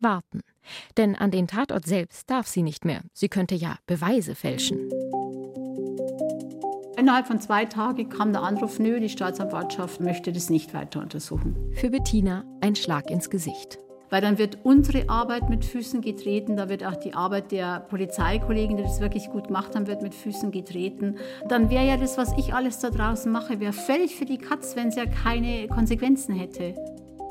Warten. 0.00 0.40
Denn 0.96 1.14
an 1.14 1.30
den 1.30 1.46
Tatort 1.46 1.86
selbst 1.86 2.28
darf 2.30 2.46
sie 2.46 2.62
nicht 2.62 2.84
mehr. 2.84 3.02
Sie 3.12 3.28
könnte 3.28 3.54
ja 3.54 3.76
Beweise 3.86 4.34
fälschen. 4.34 4.90
Innerhalb 6.98 7.26
von 7.26 7.40
zwei 7.40 7.66
Tagen 7.66 8.08
kam 8.08 8.32
der 8.32 8.42
Anruf, 8.42 8.78
nö, 8.78 8.98
die 8.98 9.10
Staatsanwaltschaft 9.10 10.00
möchte 10.00 10.32
das 10.32 10.48
nicht 10.48 10.72
weiter 10.72 11.00
untersuchen. 11.00 11.54
Für 11.74 11.90
Bettina 11.90 12.44
ein 12.62 12.74
Schlag 12.74 13.10
ins 13.10 13.28
Gesicht. 13.28 13.78
Weil 14.08 14.22
dann 14.22 14.38
wird 14.38 14.58
unsere 14.62 15.08
Arbeit 15.08 15.50
mit 15.50 15.64
Füßen 15.64 16.00
getreten, 16.00 16.56
da 16.56 16.68
wird 16.68 16.84
auch 16.84 16.96
die 16.96 17.12
Arbeit 17.12 17.50
der 17.50 17.80
Polizeikollegen, 17.80 18.76
die 18.76 18.84
das 18.84 19.00
wirklich 19.00 19.28
gut 19.30 19.48
gemacht 19.48 19.74
haben, 19.74 19.88
wird 19.88 20.02
mit 20.02 20.14
Füßen 20.14 20.52
getreten. 20.52 21.16
Dann 21.48 21.70
wäre 21.70 21.86
ja 21.86 21.96
das, 21.96 22.16
was 22.16 22.32
ich 22.38 22.54
alles 22.54 22.78
da 22.78 22.90
draußen 22.90 23.30
mache, 23.30 23.60
wäre 23.60 23.72
völlig 23.72 24.14
für 24.14 24.24
die 24.24 24.38
Katz, 24.38 24.76
wenn 24.76 24.88
es 24.88 24.96
ja 24.96 25.06
keine 25.06 25.66
Konsequenzen 25.68 26.34
hätte. 26.34 26.74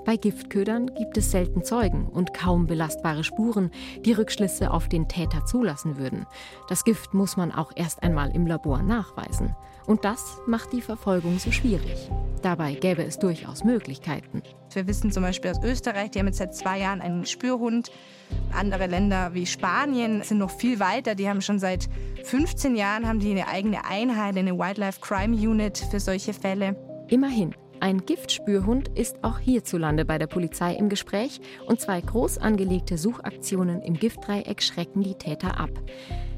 Bei 0.05 0.17
Giftködern 0.17 0.93
gibt 0.93 1.17
es 1.17 1.31
selten 1.31 1.63
Zeugen 1.63 2.07
und 2.07 2.31
kaum 2.31 2.67
belastbare 2.67 3.23
Spuren, 3.23 3.71
die 4.05 4.13
Rückschlüsse 4.13 4.69
auf 4.69 4.87
den 4.87 5.07
Täter 5.07 5.45
zulassen 5.45 5.97
würden. 5.97 6.27
Das 6.69 6.83
Gift 6.83 7.15
muss 7.15 7.37
man 7.37 7.51
auch 7.51 7.71
erst 7.75 8.03
einmal 8.03 8.29
im 8.35 8.45
Labor 8.45 8.83
nachweisen. 8.83 9.55
Und 9.87 10.05
das 10.05 10.37
macht 10.45 10.73
die 10.73 10.81
Verfolgung 10.81 11.39
so 11.39 11.51
schwierig. 11.51 12.09
Dabei 12.43 12.73
gäbe 12.75 13.03
es 13.03 13.17
durchaus 13.17 13.63
Möglichkeiten. 13.63 14.43
Wir 14.71 14.87
wissen 14.87 15.11
zum 15.11 15.23
Beispiel 15.23 15.51
aus 15.51 15.63
Österreich, 15.63 16.11
die 16.11 16.19
haben 16.19 16.27
jetzt 16.27 16.37
seit 16.37 16.55
zwei 16.55 16.79
Jahren 16.79 17.01
einen 17.01 17.25
Spürhund. 17.25 17.91
Andere 18.51 18.85
Länder 18.85 19.33
wie 19.33 19.47
Spanien 19.47 20.21
sind 20.21 20.37
noch 20.37 20.51
viel 20.51 20.79
weiter. 20.79 21.15
Die 21.15 21.27
haben 21.27 21.41
schon 21.41 21.57
seit 21.57 21.89
15 22.23 22.75
Jahren 22.75 23.07
haben 23.07 23.19
die 23.19 23.31
eine 23.31 23.47
eigene 23.47 23.85
Einheit, 23.85 24.37
eine 24.37 24.57
Wildlife 24.57 24.99
Crime 25.01 25.35
Unit 25.35 25.79
für 25.89 25.99
solche 25.99 26.33
Fälle. 26.33 26.75
Immerhin, 27.07 27.55
ein 27.79 28.05
Giftspürhund 28.05 28.89
ist 28.97 29.17
auch 29.23 29.39
hierzulande 29.39 30.05
bei 30.05 30.17
der 30.17 30.27
Polizei 30.27 30.73
im 30.75 30.89
Gespräch 30.89 31.39
und 31.65 31.81
zwei 31.81 32.01
groß 32.01 32.37
angelegte 32.37 32.97
Suchaktionen 32.97 33.81
im 33.81 33.95
Giftdreieck 33.95 34.61
schrecken 34.61 35.03
die 35.03 35.15
Täter 35.15 35.59
ab. 35.59 35.69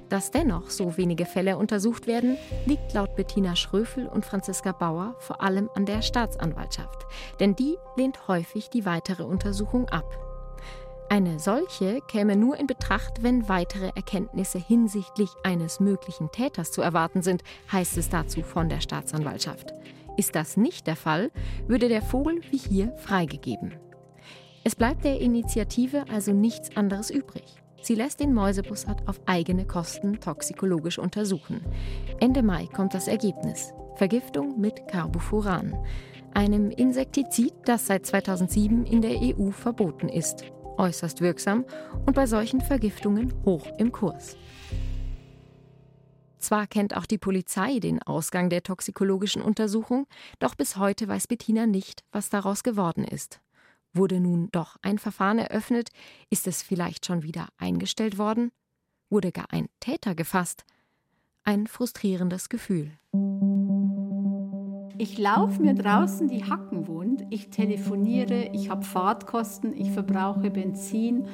Dass 0.09 0.31
dennoch 0.31 0.69
so 0.69 0.97
wenige 0.97 1.25
Fälle 1.25 1.57
untersucht 1.57 2.07
werden, 2.07 2.37
liegt 2.65 2.93
laut 2.93 3.15
Bettina 3.15 3.55
Schröfel 3.55 4.07
und 4.07 4.25
Franziska 4.25 4.71
Bauer 4.71 5.15
vor 5.19 5.41
allem 5.41 5.69
an 5.75 5.85
der 5.85 6.01
Staatsanwaltschaft, 6.01 7.05
denn 7.39 7.55
die 7.55 7.77
lehnt 7.97 8.27
häufig 8.27 8.69
die 8.69 8.85
weitere 8.85 9.23
Untersuchung 9.23 9.89
ab. 9.89 10.05
Eine 11.09 11.39
solche 11.39 12.01
käme 12.07 12.35
nur 12.35 12.57
in 12.57 12.67
Betracht, 12.67 13.23
wenn 13.23 13.47
weitere 13.47 13.91
Erkenntnisse 13.95 14.59
hinsichtlich 14.59 15.29
eines 15.43 15.79
möglichen 15.79 16.31
Täters 16.31 16.71
zu 16.71 16.81
erwarten 16.81 17.21
sind, 17.21 17.43
heißt 17.71 17.97
es 17.97 18.09
dazu 18.09 18.43
von 18.43 18.67
der 18.67 18.81
Staatsanwaltschaft. 18.81 19.73
Ist 20.17 20.35
das 20.35 20.57
nicht 20.57 20.87
der 20.87 20.95
Fall, 20.95 21.31
würde 21.67 21.87
der 21.87 22.01
Vogel 22.01 22.41
wie 22.49 22.57
hier 22.57 22.91
freigegeben. 22.97 23.75
Es 24.63 24.75
bleibt 24.75 25.05
der 25.05 25.21
Initiative 25.21 26.05
also 26.11 26.33
nichts 26.33 26.75
anderes 26.75 27.09
übrig. 27.09 27.43
Sie 27.81 27.95
lässt 27.95 28.19
den 28.19 28.33
Mäusebussard 28.33 29.07
auf 29.07 29.21
eigene 29.27 29.65
Kosten 29.65 30.19
toxikologisch 30.19 30.99
untersuchen. 30.99 31.61
Ende 32.19 32.43
Mai 32.43 32.65
kommt 32.65 32.93
das 32.93 33.07
Ergebnis. 33.07 33.73
Vergiftung 33.95 34.59
mit 34.59 34.87
Carbofuran, 34.87 35.75
einem 36.33 36.69
Insektizid, 36.69 37.53
das 37.65 37.87
seit 37.87 38.05
2007 38.05 38.85
in 38.85 39.01
der 39.01 39.17
EU 39.21 39.51
verboten 39.51 40.09
ist. 40.09 40.43
Äußerst 40.77 41.21
wirksam 41.21 41.65
und 42.05 42.15
bei 42.15 42.25
solchen 42.25 42.61
Vergiftungen 42.61 43.33
hoch 43.45 43.67
im 43.77 43.91
Kurs. 43.91 44.35
Zwar 46.39 46.67
kennt 46.67 46.95
auch 46.95 47.05
die 47.05 47.17
Polizei 47.17 47.79
den 47.79 48.01
Ausgang 48.03 48.49
der 48.49 48.63
toxikologischen 48.63 49.41
Untersuchung, 49.41 50.07
doch 50.39 50.55
bis 50.55 50.77
heute 50.77 51.07
weiß 51.07 51.27
Bettina 51.27 51.65
nicht, 51.65 52.03
was 52.11 52.29
daraus 52.29 52.63
geworden 52.63 53.03
ist. 53.03 53.41
Wurde 53.93 54.19
nun 54.19 54.49
doch 54.51 54.77
ein 54.81 54.99
Verfahren 54.99 55.39
eröffnet? 55.39 55.89
Ist 56.29 56.47
es 56.47 56.61
vielleicht 56.61 57.05
schon 57.05 57.23
wieder 57.23 57.47
eingestellt 57.57 58.17
worden? 58.17 58.51
Wurde 59.09 59.31
gar 59.31 59.47
ein 59.51 59.67
Täter 59.79 60.13
gefasst? 60.13 60.65
Ein 61.43 61.65
frustrierendes 61.65 62.49
Gefühl. 62.49 62.91
Ich 64.99 65.17
laufe 65.17 65.61
mir 65.61 65.73
draußen 65.73 66.27
die 66.27 66.43
Hacken 66.43 66.87
wund, 66.87 67.23
ich 67.29 67.49
telefoniere, 67.49 68.49
ich 68.53 68.69
habe 68.69 68.83
Fahrtkosten, 68.83 69.75
ich 69.75 69.91
verbrauche 69.91 70.49
Benzin. 70.49 71.27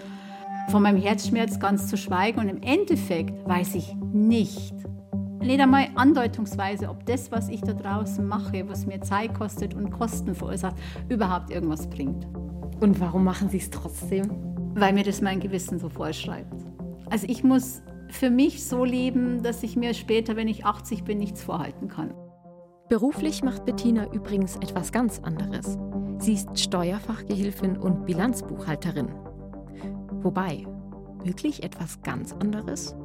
Von 0.69 0.83
meinem 0.83 1.01
Herzschmerz 1.01 1.59
ganz 1.59 1.87
zu 1.87 1.97
schweigen 1.97 2.39
und 2.39 2.49
im 2.49 2.61
Endeffekt 2.61 3.45
weiß 3.47 3.75
ich 3.75 3.95
nicht, 3.95 4.73
nicht 5.43 5.59
einmal 5.59 5.87
andeutungsweise, 5.95 6.89
ob 6.89 7.05
das, 7.05 7.31
was 7.31 7.49
ich 7.49 7.61
da 7.61 7.73
draußen 7.73 8.25
mache, 8.25 8.67
was 8.67 8.85
mir 8.85 9.01
Zeit 9.01 9.33
kostet 9.33 9.73
und 9.73 9.91
Kosten 9.91 10.35
verursacht, 10.35 10.75
überhaupt 11.09 11.49
irgendwas 11.51 11.89
bringt. 11.89 12.25
Und 12.79 12.99
warum 12.99 13.23
machen 13.23 13.49
Sie 13.49 13.57
es 13.57 13.69
trotzdem? 13.69 14.29
Weil 14.75 14.93
mir 14.93 15.03
das 15.03 15.21
mein 15.21 15.39
Gewissen 15.39 15.79
so 15.79 15.89
vorschreibt. 15.89 16.53
Also 17.09 17.27
ich 17.29 17.43
muss 17.43 17.81
für 18.09 18.29
mich 18.29 18.65
so 18.65 18.83
leben, 18.83 19.43
dass 19.43 19.63
ich 19.63 19.75
mir 19.75 19.93
später, 19.93 20.35
wenn 20.35 20.47
ich 20.47 20.65
80 20.65 21.03
bin, 21.03 21.17
nichts 21.17 21.43
vorhalten 21.43 21.87
kann. 21.87 22.13
Beruflich 22.89 23.43
macht 23.43 23.65
Bettina 23.65 24.11
übrigens 24.11 24.55
etwas 24.57 24.91
ganz 24.91 25.19
anderes. 25.19 25.77
Sie 26.19 26.33
ist 26.33 26.59
Steuerfachgehilfin 26.59 27.77
und 27.77 28.05
Bilanzbuchhalterin. 28.05 29.07
Wobei, 30.21 30.65
wirklich 31.23 31.63
etwas 31.63 32.01
ganz 32.01 32.33
anderes? 32.33 32.95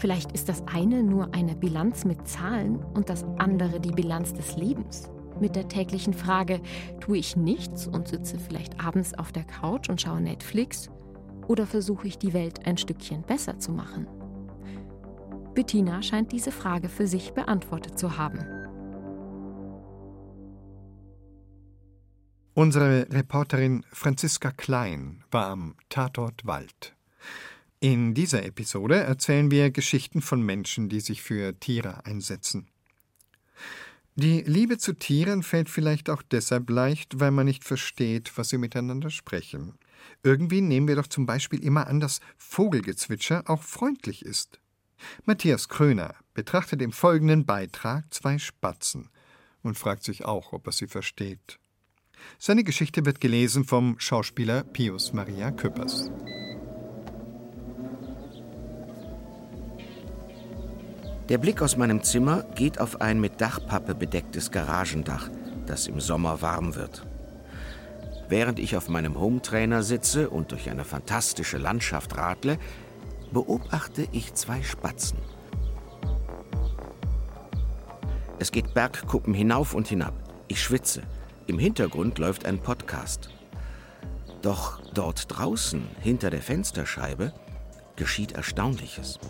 Vielleicht 0.00 0.32
ist 0.32 0.48
das 0.48 0.66
eine 0.66 1.02
nur 1.02 1.34
eine 1.34 1.54
Bilanz 1.54 2.06
mit 2.06 2.26
Zahlen 2.26 2.76
und 2.94 3.10
das 3.10 3.22
andere 3.36 3.80
die 3.80 3.90
Bilanz 3.90 4.32
des 4.32 4.56
Lebens. 4.56 5.10
Mit 5.40 5.56
der 5.56 5.68
täglichen 5.68 6.14
Frage, 6.14 6.62
tue 7.00 7.18
ich 7.18 7.36
nichts 7.36 7.86
und 7.86 8.08
sitze 8.08 8.38
vielleicht 8.38 8.82
abends 8.82 9.12
auf 9.12 9.30
der 9.30 9.44
Couch 9.44 9.90
und 9.90 10.00
schaue 10.00 10.22
Netflix? 10.22 10.88
Oder 11.48 11.66
versuche 11.66 12.08
ich 12.08 12.16
die 12.16 12.32
Welt 12.32 12.66
ein 12.66 12.78
Stückchen 12.78 13.22
besser 13.22 13.58
zu 13.58 13.72
machen? 13.72 14.06
Bettina 15.54 16.02
scheint 16.02 16.32
diese 16.32 16.50
Frage 16.50 16.88
für 16.88 17.06
sich 17.06 17.32
beantwortet 17.32 17.98
zu 17.98 18.16
haben. 18.16 18.38
Unsere 22.54 23.06
Reporterin 23.10 23.84
Franziska 23.92 24.50
Klein 24.50 25.24
war 25.30 25.48
am 25.48 25.74
Tatort 25.90 26.46
Wald. 26.46 26.96
In 27.82 28.12
dieser 28.12 28.44
Episode 28.44 28.96
erzählen 28.96 29.50
wir 29.50 29.70
Geschichten 29.70 30.20
von 30.20 30.42
Menschen, 30.42 30.90
die 30.90 31.00
sich 31.00 31.22
für 31.22 31.58
Tiere 31.58 32.04
einsetzen. 32.04 32.68
Die 34.16 34.42
Liebe 34.42 34.76
zu 34.76 34.92
Tieren 34.92 35.42
fällt 35.42 35.70
vielleicht 35.70 36.10
auch 36.10 36.20
deshalb 36.20 36.68
leicht, 36.68 37.20
weil 37.20 37.30
man 37.30 37.46
nicht 37.46 37.64
versteht, 37.64 38.36
was 38.36 38.50
sie 38.50 38.58
miteinander 38.58 39.08
sprechen. 39.08 39.78
Irgendwie 40.22 40.60
nehmen 40.60 40.88
wir 40.88 40.96
doch 40.96 41.06
zum 41.06 41.24
Beispiel 41.24 41.64
immer 41.64 41.86
an, 41.86 42.00
dass 42.00 42.20
Vogelgezwitscher 42.36 43.44
auch 43.46 43.62
freundlich 43.62 44.26
ist. 44.26 44.60
Matthias 45.24 45.70
Kröner 45.70 46.14
betrachtet 46.34 46.82
im 46.82 46.92
folgenden 46.92 47.46
Beitrag 47.46 48.12
zwei 48.12 48.36
Spatzen 48.36 49.08
und 49.62 49.78
fragt 49.78 50.02
sich 50.02 50.26
auch, 50.26 50.52
ob 50.52 50.66
er 50.66 50.72
sie 50.72 50.86
versteht. 50.86 51.58
Seine 52.38 52.62
Geschichte 52.62 53.06
wird 53.06 53.22
gelesen 53.22 53.64
vom 53.64 53.98
Schauspieler 53.98 54.64
Pius 54.64 55.14
Maria 55.14 55.50
Küppers. 55.50 56.10
Der 61.30 61.38
Blick 61.38 61.62
aus 61.62 61.76
meinem 61.76 62.02
Zimmer 62.02 62.42
geht 62.56 62.80
auf 62.80 63.00
ein 63.00 63.20
mit 63.20 63.40
Dachpappe 63.40 63.94
bedecktes 63.94 64.50
Garagendach, 64.50 65.30
das 65.64 65.86
im 65.86 66.00
Sommer 66.00 66.42
warm 66.42 66.74
wird. 66.74 67.06
Während 68.28 68.58
ich 68.58 68.76
auf 68.76 68.88
meinem 68.88 69.16
Hometrainer 69.16 69.84
sitze 69.84 70.28
und 70.28 70.50
durch 70.50 70.68
eine 70.70 70.84
fantastische 70.84 71.56
Landschaft 71.56 72.16
radle, 72.16 72.58
beobachte 73.30 74.08
ich 74.10 74.34
zwei 74.34 74.60
Spatzen. 74.62 75.20
Es 78.40 78.50
geht 78.50 78.74
Bergkuppen 78.74 79.32
hinauf 79.32 79.72
und 79.72 79.86
hinab. 79.86 80.14
Ich 80.48 80.60
schwitze. 80.60 81.02
Im 81.46 81.60
Hintergrund 81.60 82.18
läuft 82.18 82.44
ein 82.44 82.58
Podcast. 82.58 83.30
Doch 84.42 84.80
dort 84.94 85.26
draußen, 85.28 85.86
hinter 86.00 86.30
der 86.30 86.42
Fensterscheibe, 86.42 87.32
geschieht 87.94 88.32
Erstaunliches. 88.32 89.20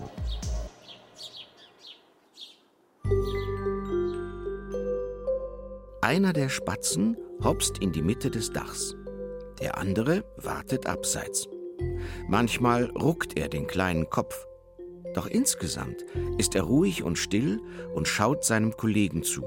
Einer 6.02 6.32
der 6.32 6.48
Spatzen 6.48 7.18
hopst 7.44 7.76
in 7.78 7.92
die 7.92 8.00
Mitte 8.00 8.30
des 8.30 8.50
Dachs. 8.52 8.96
Der 9.60 9.76
andere 9.76 10.24
wartet 10.38 10.86
abseits. 10.86 11.46
Manchmal 12.26 12.86
ruckt 12.86 13.38
er 13.38 13.50
den 13.50 13.66
kleinen 13.66 14.08
Kopf. 14.08 14.46
Doch 15.14 15.26
insgesamt 15.26 16.06
ist 16.38 16.54
er 16.54 16.62
ruhig 16.62 17.02
und 17.02 17.18
still 17.18 17.60
und 17.94 18.08
schaut 18.08 18.44
seinem 18.44 18.74
Kollegen 18.78 19.22
zu. 19.22 19.42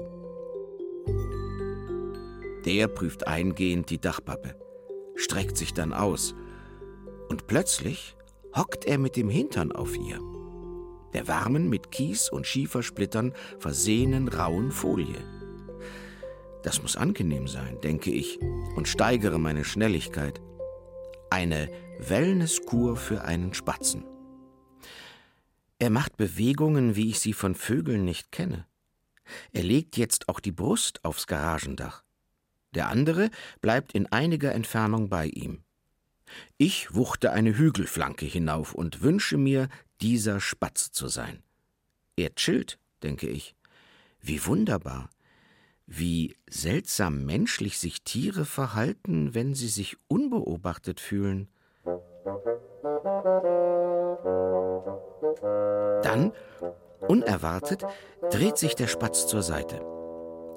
Der 2.64 2.86
prüft 2.86 3.26
eingehend 3.26 3.90
die 3.90 4.00
Dachpappe, 4.00 4.54
streckt 5.16 5.56
sich 5.56 5.74
dann 5.74 5.92
aus 5.92 6.36
und 7.28 7.48
plötzlich 7.48 8.16
hockt 8.54 8.84
er 8.84 8.98
mit 8.98 9.16
dem 9.16 9.28
Hintern 9.28 9.72
auf 9.72 9.96
ihr, 9.96 10.20
der 11.14 11.26
warmen, 11.26 11.68
mit 11.68 11.90
Kies 11.90 12.30
und 12.30 12.46
Schiefersplittern 12.46 13.32
versehenen 13.58 14.28
rauen 14.28 14.70
Folie. 14.70 15.33
Das 16.64 16.80
muss 16.80 16.96
angenehm 16.96 17.46
sein, 17.46 17.78
denke 17.82 18.10
ich, 18.10 18.40
und 18.74 18.88
steigere 18.88 19.38
meine 19.38 19.64
Schnelligkeit. 19.64 20.40
Eine 21.30 21.70
Wellnesskur 21.98 22.96
für 22.96 23.22
einen 23.22 23.52
Spatzen. 23.52 24.02
Er 25.78 25.90
macht 25.90 26.16
Bewegungen, 26.16 26.96
wie 26.96 27.10
ich 27.10 27.20
sie 27.20 27.34
von 27.34 27.54
Vögeln 27.54 28.06
nicht 28.06 28.32
kenne. 28.32 28.66
Er 29.52 29.62
legt 29.62 29.98
jetzt 29.98 30.30
auch 30.30 30.40
die 30.40 30.52
Brust 30.52 31.04
aufs 31.04 31.26
Garagendach. 31.26 32.02
Der 32.74 32.88
andere 32.88 33.30
bleibt 33.60 33.92
in 33.92 34.10
einiger 34.10 34.52
Entfernung 34.52 35.10
bei 35.10 35.26
ihm. 35.26 35.62
Ich 36.56 36.94
wuchte 36.94 37.32
eine 37.32 37.58
Hügelflanke 37.58 38.24
hinauf 38.24 38.74
und 38.74 39.02
wünsche 39.02 39.36
mir, 39.36 39.68
dieser 40.00 40.40
Spatz 40.40 40.92
zu 40.92 41.08
sein. 41.08 41.42
Er 42.16 42.34
chillt, 42.34 42.78
denke 43.02 43.28
ich. 43.28 43.54
Wie 44.20 44.44
wunderbar 44.46 45.10
wie 45.86 46.34
seltsam 46.48 47.24
menschlich 47.24 47.78
sich 47.78 48.02
Tiere 48.02 48.44
verhalten, 48.44 49.34
wenn 49.34 49.54
sie 49.54 49.68
sich 49.68 49.96
unbeobachtet 50.08 51.00
fühlen. 51.00 51.48
Dann, 56.02 56.32
unerwartet, 57.06 57.84
dreht 58.30 58.56
sich 58.56 58.74
der 58.74 58.86
Spatz 58.86 59.26
zur 59.26 59.42
Seite. 59.42 59.80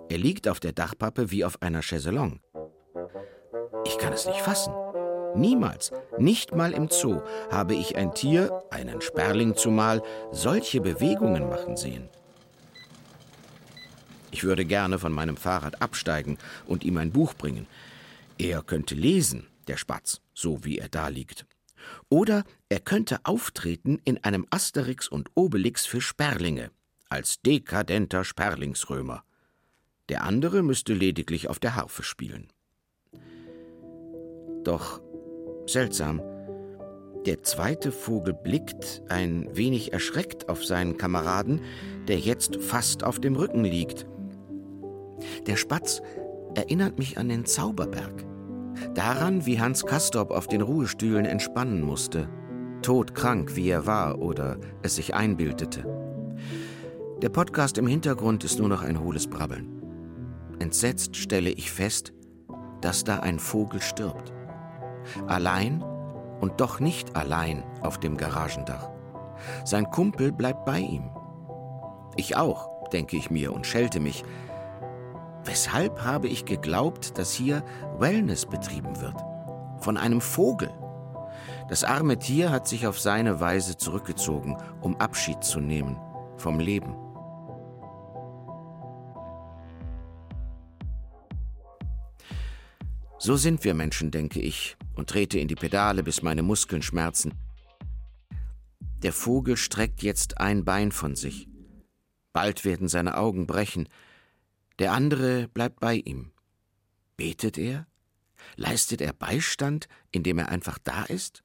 Er 0.09 0.17
liegt 0.17 0.47
auf 0.47 0.59
der 0.59 0.71
Dachpappe 0.71 1.31
wie 1.31 1.43
auf 1.43 1.61
einer 1.61 1.81
Chaiselong. 1.81 2.39
Ich 3.85 3.97
kann 3.97 4.13
es 4.13 4.25
nicht 4.25 4.39
fassen. 4.39 4.73
Niemals, 5.35 5.91
nicht 6.17 6.55
mal 6.55 6.71
im 6.71 6.89
Zoo, 6.89 7.21
habe 7.51 7.75
ich 7.75 7.95
ein 7.95 8.13
Tier, 8.13 8.63
einen 8.71 9.01
Sperling 9.01 9.55
zumal, 9.55 10.01
solche 10.31 10.81
Bewegungen 10.81 11.49
machen 11.49 11.75
sehen. 11.75 12.09
Ich 14.37 14.43
würde 14.43 14.65
gerne 14.65 14.99
von 14.99 15.13
meinem 15.13 15.35
Fahrrad 15.35 15.81
absteigen 15.81 16.37
und 16.67 16.83
ihm 16.83 16.97
ein 16.97 17.11
Buch 17.11 17.33
bringen. 17.33 17.65
Er 18.37 18.61
könnte 18.61 18.93
lesen, 18.93 19.47
der 19.65 19.77
Spatz, 19.77 20.21
so 20.35 20.63
wie 20.63 20.77
er 20.77 20.89
da 20.89 21.07
liegt. 21.07 21.47
Oder 22.07 22.43
er 22.69 22.79
könnte 22.79 23.21
auftreten 23.23 23.99
in 24.05 24.23
einem 24.23 24.45
Asterix 24.51 25.07
und 25.07 25.31
Obelix 25.33 25.87
für 25.87 26.01
Sperlinge, 26.01 26.69
als 27.09 27.41
dekadenter 27.41 28.23
Sperlingsrömer. 28.23 29.23
Der 30.07 30.23
andere 30.23 30.61
müsste 30.61 30.93
lediglich 30.93 31.49
auf 31.49 31.57
der 31.57 31.73
Harfe 31.73 32.03
spielen. 32.03 32.53
Doch 34.63 35.01
seltsam, 35.65 36.21
der 37.25 37.41
zweite 37.41 37.91
Vogel 37.91 38.35
blickt 38.35 39.01
ein 39.09 39.49
wenig 39.57 39.93
erschreckt 39.93 40.47
auf 40.47 40.63
seinen 40.63 40.95
Kameraden, 40.95 41.61
der 42.07 42.19
jetzt 42.19 42.57
fast 42.57 43.03
auf 43.03 43.19
dem 43.19 43.35
Rücken 43.35 43.65
liegt. 43.65 44.05
Der 45.45 45.55
Spatz 45.55 46.01
erinnert 46.55 46.97
mich 46.97 47.17
an 47.17 47.29
den 47.29 47.45
Zauberberg. 47.45 48.25
Daran, 48.93 49.45
wie 49.45 49.59
Hans 49.59 49.85
Castorp 49.85 50.31
auf 50.31 50.47
den 50.47 50.61
Ruhestühlen 50.61 51.25
entspannen 51.25 51.81
musste, 51.81 52.29
todkrank 52.81 53.55
wie 53.55 53.69
er 53.69 53.85
war 53.85 54.19
oder 54.19 54.57
es 54.81 54.95
sich 54.95 55.15
einbildete. 55.15 55.85
Der 57.21 57.29
Podcast 57.29 57.77
im 57.77 57.87
Hintergrund 57.87 58.43
ist 58.43 58.59
nur 58.59 58.69
noch 58.69 58.83
ein 58.83 58.99
hohles 58.99 59.27
Brabbeln. 59.27 59.81
Entsetzt 60.59 61.15
stelle 61.15 61.49
ich 61.49 61.71
fest, 61.71 62.13
dass 62.81 63.03
da 63.03 63.19
ein 63.19 63.39
Vogel 63.39 63.81
stirbt. 63.81 64.33
Allein 65.25 65.83
und 66.41 66.61
doch 66.61 66.79
nicht 66.79 67.15
allein 67.15 67.63
auf 67.81 67.99
dem 67.99 68.17
Garagendach. 68.17 68.89
Sein 69.65 69.89
Kumpel 69.89 70.31
bleibt 70.31 70.65
bei 70.65 70.79
ihm. 70.79 71.09
Ich 72.15 72.35
auch, 72.35 72.89
denke 72.89 73.17
ich 73.17 73.31
mir 73.31 73.53
und 73.53 73.65
schelte 73.65 73.99
mich, 73.99 74.23
Weshalb 75.47 76.03
habe 76.03 76.27
ich 76.27 76.43
geglaubt, 76.43 77.17
dass 77.17 77.31
hier 77.31 77.63
Wellness 77.99 78.45
betrieben 78.45 78.99
wird? 78.99 79.15
Von 79.79 79.95
einem 79.95 80.19
Vogel. 80.19 80.69
Das 81.69 81.85
arme 81.85 82.19
Tier 82.19 82.51
hat 82.51 82.67
sich 82.67 82.85
auf 82.85 82.99
seine 82.99 83.39
Weise 83.39 83.77
zurückgezogen, 83.77 84.57
um 84.81 84.97
Abschied 84.97 85.41
zu 85.45 85.61
nehmen 85.61 85.97
vom 86.35 86.59
Leben. 86.59 86.93
So 93.17 93.37
sind 93.37 93.63
wir 93.63 93.73
Menschen, 93.73 94.11
denke 94.11 94.41
ich, 94.41 94.75
und 94.95 95.09
trete 95.09 95.39
in 95.39 95.47
die 95.47 95.55
Pedale, 95.55 96.03
bis 96.03 96.21
meine 96.21 96.43
Muskeln 96.43 96.81
schmerzen. 96.81 97.33
Der 99.01 99.13
Vogel 99.13 99.55
streckt 99.55 100.03
jetzt 100.03 100.39
ein 100.39 100.65
Bein 100.65 100.91
von 100.91 101.15
sich. 101.15 101.47
Bald 102.33 102.65
werden 102.65 102.89
seine 102.89 103.17
Augen 103.17 103.47
brechen, 103.47 103.87
der 104.79 104.93
andere 104.93 105.47
bleibt 105.47 105.79
bei 105.79 105.95
ihm. 105.95 106.31
Betet 107.15 107.57
er? 107.57 107.87
Leistet 108.55 109.01
er 109.01 109.13
Beistand, 109.13 109.87
indem 110.11 110.39
er 110.39 110.49
einfach 110.49 110.77
da 110.77 111.03
ist? 111.03 111.43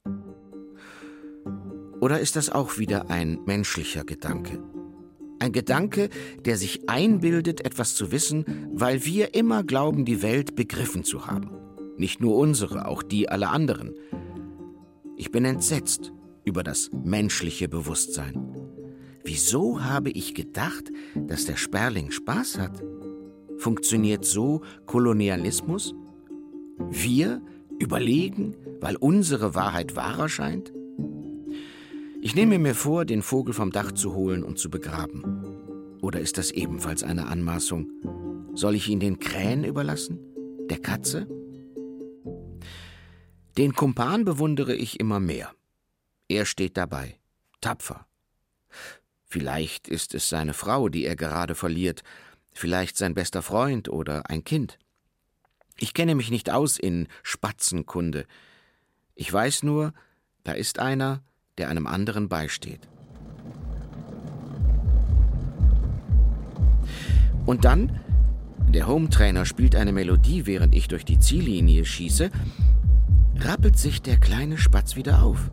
Oder 2.00 2.20
ist 2.20 2.36
das 2.36 2.50
auch 2.50 2.78
wieder 2.78 3.10
ein 3.10 3.40
menschlicher 3.46 4.04
Gedanke? 4.04 4.62
Ein 5.38 5.52
Gedanke, 5.52 6.08
der 6.44 6.56
sich 6.56 6.88
einbildet, 6.88 7.64
etwas 7.64 7.94
zu 7.94 8.12
wissen, 8.12 8.68
weil 8.72 9.04
wir 9.04 9.34
immer 9.34 9.64
glauben, 9.64 10.04
die 10.04 10.22
Welt 10.22 10.54
begriffen 10.54 11.04
zu 11.04 11.26
haben. 11.26 11.50
Nicht 11.96 12.20
nur 12.20 12.36
unsere, 12.36 12.86
auch 12.86 13.02
die 13.02 13.28
aller 13.28 13.50
anderen. 13.50 13.94
Ich 15.16 15.30
bin 15.30 15.44
entsetzt, 15.44 16.12
über 16.44 16.62
das 16.62 16.90
menschliche 16.92 17.68
Bewusstsein. 17.68 18.56
Wieso 19.24 19.84
habe 19.84 20.10
ich 20.10 20.34
gedacht, 20.34 20.90
dass 21.14 21.44
der 21.44 21.56
Sperling 21.56 22.10
Spaß 22.10 22.58
hat? 22.58 22.82
Funktioniert 23.62 24.24
so 24.24 24.62
Kolonialismus? 24.86 25.94
Wir 26.90 27.40
überlegen, 27.78 28.56
weil 28.80 28.96
unsere 28.96 29.54
Wahrheit 29.54 29.94
wahrer 29.94 30.28
scheint? 30.28 30.72
Ich 32.20 32.34
nehme 32.34 32.58
mir 32.58 32.74
vor, 32.74 33.04
den 33.04 33.22
Vogel 33.22 33.54
vom 33.54 33.70
Dach 33.70 33.92
zu 33.92 34.14
holen 34.14 34.42
und 34.42 34.58
zu 34.58 34.68
begraben. 34.68 35.94
Oder 36.00 36.18
ist 36.18 36.38
das 36.38 36.50
ebenfalls 36.50 37.04
eine 37.04 37.28
Anmaßung? 37.28 37.88
Soll 38.54 38.74
ich 38.74 38.88
ihn 38.88 38.98
den 38.98 39.20
Krähen 39.20 39.62
überlassen? 39.62 40.18
Der 40.68 40.80
Katze? 40.80 41.28
Den 43.56 43.74
Kumpan 43.74 44.24
bewundere 44.24 44.74
ich 44.74 44.98
immer 44.98 45.20
mehr. 45.20 45.52
Er 46.26 46.46
steht 46.46 46.76
dabei, 46.76 47.14
tapfer. 47.60 48.08
Vielleicht 49.24 49.86
ist 49.86 50.14
es 50.14 50.28
seine 50.28 50.52
Frau, 50.52 50.88
die 50.88 51.04
er 51.04 51.14
gerade 51.14 51.54
verliert, 51.54 52.02
vielleicht 52.52 52.96
sein 52.96 53.14
bester 53.14 53.42
Freund 53.42 53.88
oder 53.88 54.30
ein 54.30 54.44
Kind. 54.44 54.78
Ich 55.78 55.94
kenne 55.94 56.14
mich 56.14 56.30
nicht 56.30 56.50
aus 56.50 56.78
in 56.78 57.08
Spatzenkunde. 57.22 58.26
Ich 59.14 59.32
weiß 59.32 59.62
nur, 59.62 59.92
da 60.44 60.52
ist 60.52 60.78
einer, 60.78 61.22
der 61.58 61.68
einem 61.68 61.86
anderen 61.86 62.28
beisteht. 62.28 62.88
Und 67.44 67.64
dann, 67.64 68.00
der 68.68 68.86
Hometrainer 68.86 69.44
spielt 69.44 69.74
eine 69.74 69.92
Melodie, 69.92 70.46
während 70.46 70.74
ich 70.74 70.88
durch 70.88 71.04
die 71.04 71.18
Ziellinie 71.18 71.84
schieße, 71.84 72.30
rappelt 73.38 73.76
sich 73.76 74.02
der 74.02 74.18
kleine 74.18 74.58
Spatz 74.58 74.94
wieder 74.94 75.22
auf. 75.22 75.50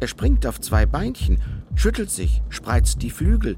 Er 0.00 0.08
springt 0.08 0.46
auf 0.46 0.60
zwei 0.60 0.86
Beinchen, 0.86 1.42
schüttelt 1.74 2.10
sich, 2.10 2.42
spreizt 2.48 3.02
die 3.02 3.10
Flügel, 3.10 3.56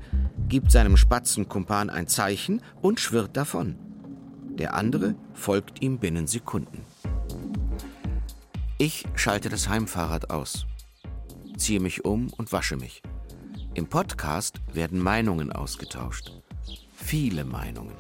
gibt 0.49 0.71
seinem 0.71 0.97
Spatzenkumpan 0.97 1.91
ein 1.91 2.09
Zeichen 2.09 2.63
und 2.83 3.01
schwirrt 3.01 3.37
davon. 3.37 3.77
Der 4.59 4.75
andere 4.75 5.15
folgt 5.35 5.83
ihm 5.83 5.99
binnen 5.99 6.27
Sekunden. 6.27 6.83
Ich 8.79 9.07
schalte 9.15 9.49
das 9.49 9.69
Heimfahrrad 9.69 10.31
aus, 10.31 10.67
ziehe 11.57 11.81
mich 11.81 12.05
um 12.05 12.33
und 12.37 12.53
wasche 12.53 12.77
mich. 12.77 13.03
Im 13.75 13.87
Podcast 13.87 14.61
werden 14.73 15.01
Meinungen 15.01 15.53
ausgetauscht. 15.53 16.33
Viele 16.95 17.45
Meinungen. 17.45 17.95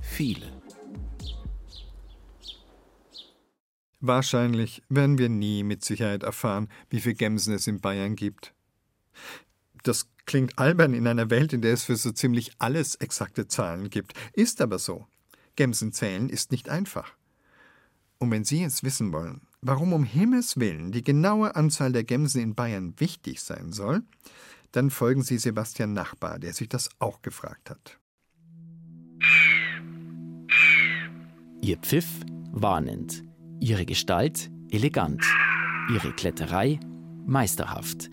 Viele. 0.00 0.46
Wahrscheinlich 4.00 4.82
werden 4.88 5.18
wir 5.18 5.28
nie 5.28 5.62
mit 5.62 5.84
Sicherheit 5.84 6.22
erfahren, 6.22 6.68
wie 6.88 7.00
viele 7.00 7.16
Gemsen 7.16 7.52
es 7.52 7.66
in 7.66 7.80
Bayern 7.80 8.16
gibt. 8.16 8.54
Das 9.82 10.08
klingt 10.26 10.58
albern 10.58 10.94
in 10.94 11.06
einer 11.06 11.30
Welt, 11.30 11.52
in 11.52 11.62
der 11.62 11.72
es 11.72 11.84
für 11.84 11.96
so 11.96 12.12
ziemlich 12.12 12.52
alles 12.58 12.94
exakte 12.96 13.48
Zahlen 13.48 13.90
gibt. 13.90 14.14
Ist 14.32 14.60
aber 14.60 14.78
so. 14.78 15.06
Gemsen 15.56 15.92
zählen 15.92 16.28
ist 16.28 16.52
nicht 16.52 16.68
einfach. 16.68 17.12
Und 18.18 18.30
wenn 18.30 18.44
Sie 18.44 18.60
jetzt 18.60 18.84
wissen 18.84 19.12
wollen, 19.12 19.40
warum 19.62 19.92
um 19.92 20.04
Himmels 20.04 20.58
willen 20.58 20.92
die 20.92 21.02
genaue 21.02 21.56
Anzahl 21.56 21.92
der 21.92 22.04
Gemsen 22.04 22.40
in 22.40 22.54
Bayern 22.54 22.94
wichtig 22.98 23.40
sein 23.40 23.72
soll, 23.72 24.02
dann 24.72 24.90
folgen 24.90 25.22
Sie 25.22 25.38
Sebastian 25.38 25.92
Nachbar, 25.92 26.38
der 26.38 26.52
sich 26.52 26.68
das 26.68 26.90
auch 26.98 27.22
gefragt 27.22 27.70
hat. 27.70 27.98
Ihr 31.62 31.76
Pfiff 31.78 32.06
warnend, 32.52 33.22
ihre 33.60 33.84
Gestalt 33.84 34.50
elegant, 34.70 35.24
ihre 35.92 36.12
Kletterei 36.12 36.80
meisterhaft. 37.26 38.10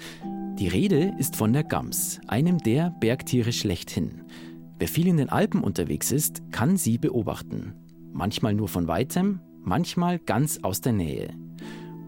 Die 0.57 0.67
Rede 0.67 1.13
ist 1.19 1.35
von 1.35 1.53
der 1.53 1.63
Gams, 1.63 2.19
einem 2.25 2.57
der 2.57 2.89
Bergtiere 2.99 3.53
schlechthin. 3.53 4.23
Wer 4.79 4.87
viel 4.87 5.05
in 5.05 5.17
den 5.17 5.29
Alpen 5.29 5.61
unterwegs 5.63 6.11
ist, 6.11 6.51
kann 6.51 6.77
sie 6.77 6.97
beobachten. 6.97 7.75
Manchmal 8.11 8.55
nur 8.55 8.67
von 8.67 8.87
weitem, 8.87 9.39
manchmal 9.61 10.17
ganz 10.17 10.57
aus 10.63 10.81
der 10.81 10.93
Nähe. 10.93 11.29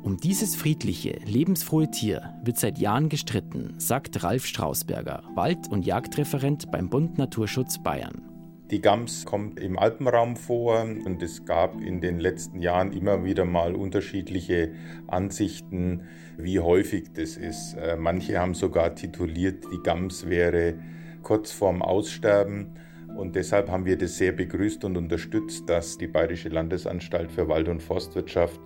Um 0.02 0.18
dieses 0.18 0.56
friedliche, 0.56 1.20
lebensfrohe 1.26 1.92
Tier 1.92 2.34
wird 2.44 2.58
seit 2.58 2.80
Jahren 2.80 3.10
gestritten, 3.10 3.76
sagt 3.78 4.24
Ralf 4.24 4.48
Strausberger, 4.48 5.22
Wald- 5.36 5.68
und 5.70 5.86
Jagdreferent 5.86 6.72
beim 6.72 6.90
Bund 6.90 7.20
Naturschutz 7.20 7.78
Bayern. 7.78 8.29
Die 8.72 8.82
Gams 8.82 9.26
kommt 9.26 9.60
im 9.60 9.80
Alpenraum 9.80 10.36
vor 10.36 10.82
und 10.82 11.24
es 11.24 11.44
gab 11.46 11.82
in 11.82 12.02
den 12.02 12.20
letzten 12.20 12.62
Jahren 12.62 12.94
immer 12.94 13.26
wieder 13.26 13.44
mal 13.44 13.74
unterschiedliche 13.74 14.74
Ansichten, 15.08 16.04
wie 16.38 16.60
häufig 16.60 17.12
das 17.12 17.36
ist. 17.36 17.74
Äh, 17.74 17.96
manche 17.98 18.38
haben 18.38 18.54
sogar 18.54 18.94
tituliert, 18.94 19.64
die 19.74 19.82
Gams 19.82 20.30
wäre 20.30 20.76
kurz 21.24 21.52
vorm 21.52 21.82
Aussterben. 21.82 22.76
Und 23.18 23.36
deshalb 23.36 23.72
haben 23.72 23.86
wir 23.86 23.98
das 23.98 24.18
sehr 24.18 24.34
begrüßt 24.34 24.86
und 24.86 24.98
unterstützt, 24.98 25.68
dass 25.68 25.98
die 25.98 26.06
Bayerische 26.06 26.50
Landesanstalt 26.50 27.32
für 27.32 27.48
Wald- 27.48 27.70
und 27.70 27.82
Forstwirtschaft 27.82 28.62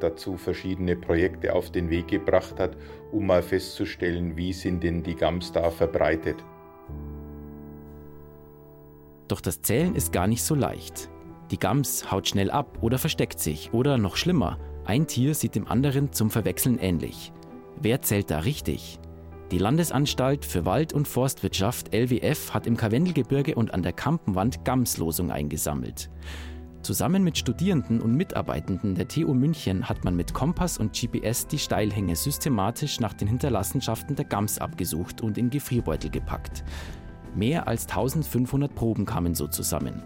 dazu 0.00 0.36
verschiedene 0.36 0.96
Projekte 0.96 1.54
auf 1.54 1.72
den 1.72 1.88
Weg 1.88 2.08
gebracht 2.08 2.60
hat, 2.60 2.76
um 3.10 3.26
mal 3.26 3.42
festzustellen, 3.42 4.36
wie 4.36 4.52
sind 4.52 4.82
denn 4.82 5.02
die 5.02 5.14
Gams 5.14 5.50
da 5.50 5.70
verbreitet. 5.70 6.44
Doch 9.28 9.40
das 9.40 9.62
Zählen 9.62 9.94
ist 9.94 10.12
gar 10.12 10.26
nicht 10.26 10.42
so 10.42 10.54
leicht. 10.54 11.10
Die 11.50 11.58
Gams 11.58 12.10
haut 12.10 12.28
schnell 12.28 12.50
ab 12.50 12.78
oder 12.80 12.98
versteckt 12.98 13.40
sich 13.40 13.72
oder 13.72 13.98
noch 13.98 14.16
schlimmer, 14.16 14.58
ein 14.84 15.06
Tier 15.06 15.34
sieht 15.34 15.54
dem 15.56 15.66
anderen 15.66 16.12
zum 16.12 16.30
Verwechseln 16.30 16.78
ähnlich. 16.78 17.32
Wer 17.80 18.02
zählt 18.02 18.30
da 18.30 18.40
richtig? 18.40 19.00
Die 19.50 19.58
Landesanstalt 19.58 20.44
für 20.44 20.64
Wald- 20.64 20.92
und 20.92 21.06
Forstwirtschaft 21.06 21.94
LWF 21.94 22.54
hat 22.54 22.66
im 22.66 22.76
Karwendelgebirge 22.76 23.54
und 23.54 23.74
an 23.74 23.82
der 23.82 23.92
Kampenwand 23.92 24.64
Gamslosung 24.64 25.30
eingesammelt. 25.30 26.10
Zusammen 26.82 27.24
mit 27.24 27.36
Studierenden 27.36 28.00
und 28.00 28.14
Mitarbeitenden 28.14 28.94
der 28.94 29.08
TU 29.08 29.34
München 29.34 29.88
hat 29.88 30.04
man 30.04 30.14
mit 30.14 30.34
Kompass 30.34 30.78
und 30.78 30.92
GPS 30.92 31.48
die 31.48 31.58
Steilhänge 31.58 32.14
systematisch 32.14 33.00
nach 33.00 33.12
den 33.12 33.26
Hinterlassenschaften 33.26 34.14
der 34.14 34.24
Gams 34.24 34.58
abgesucht 34.58 35.20
und 35.20 35.36
in 35.36 35.50
Gefrierbeutel 35.50 36.10
gepackt. 36.10 36.64
Mehr 37.36 37.68
als 37.68 37.86
1500 37.86 38.74
Proben 38.74 39.04
kamen 39.04 39.34
so 39.34 39.46
zusammen. 39.46 40.02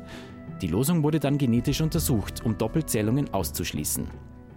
Die 0.60 0.66
Losung 0.66 1.04
wurde 1.04 1.20
dann 1.20 1.38
genetisch 1.38 1.80
untersucht, 1.80 2.44
um 2.44 2.58
Doppelzählungen 2.58 3.32
auszuschließen. 3.32 4.08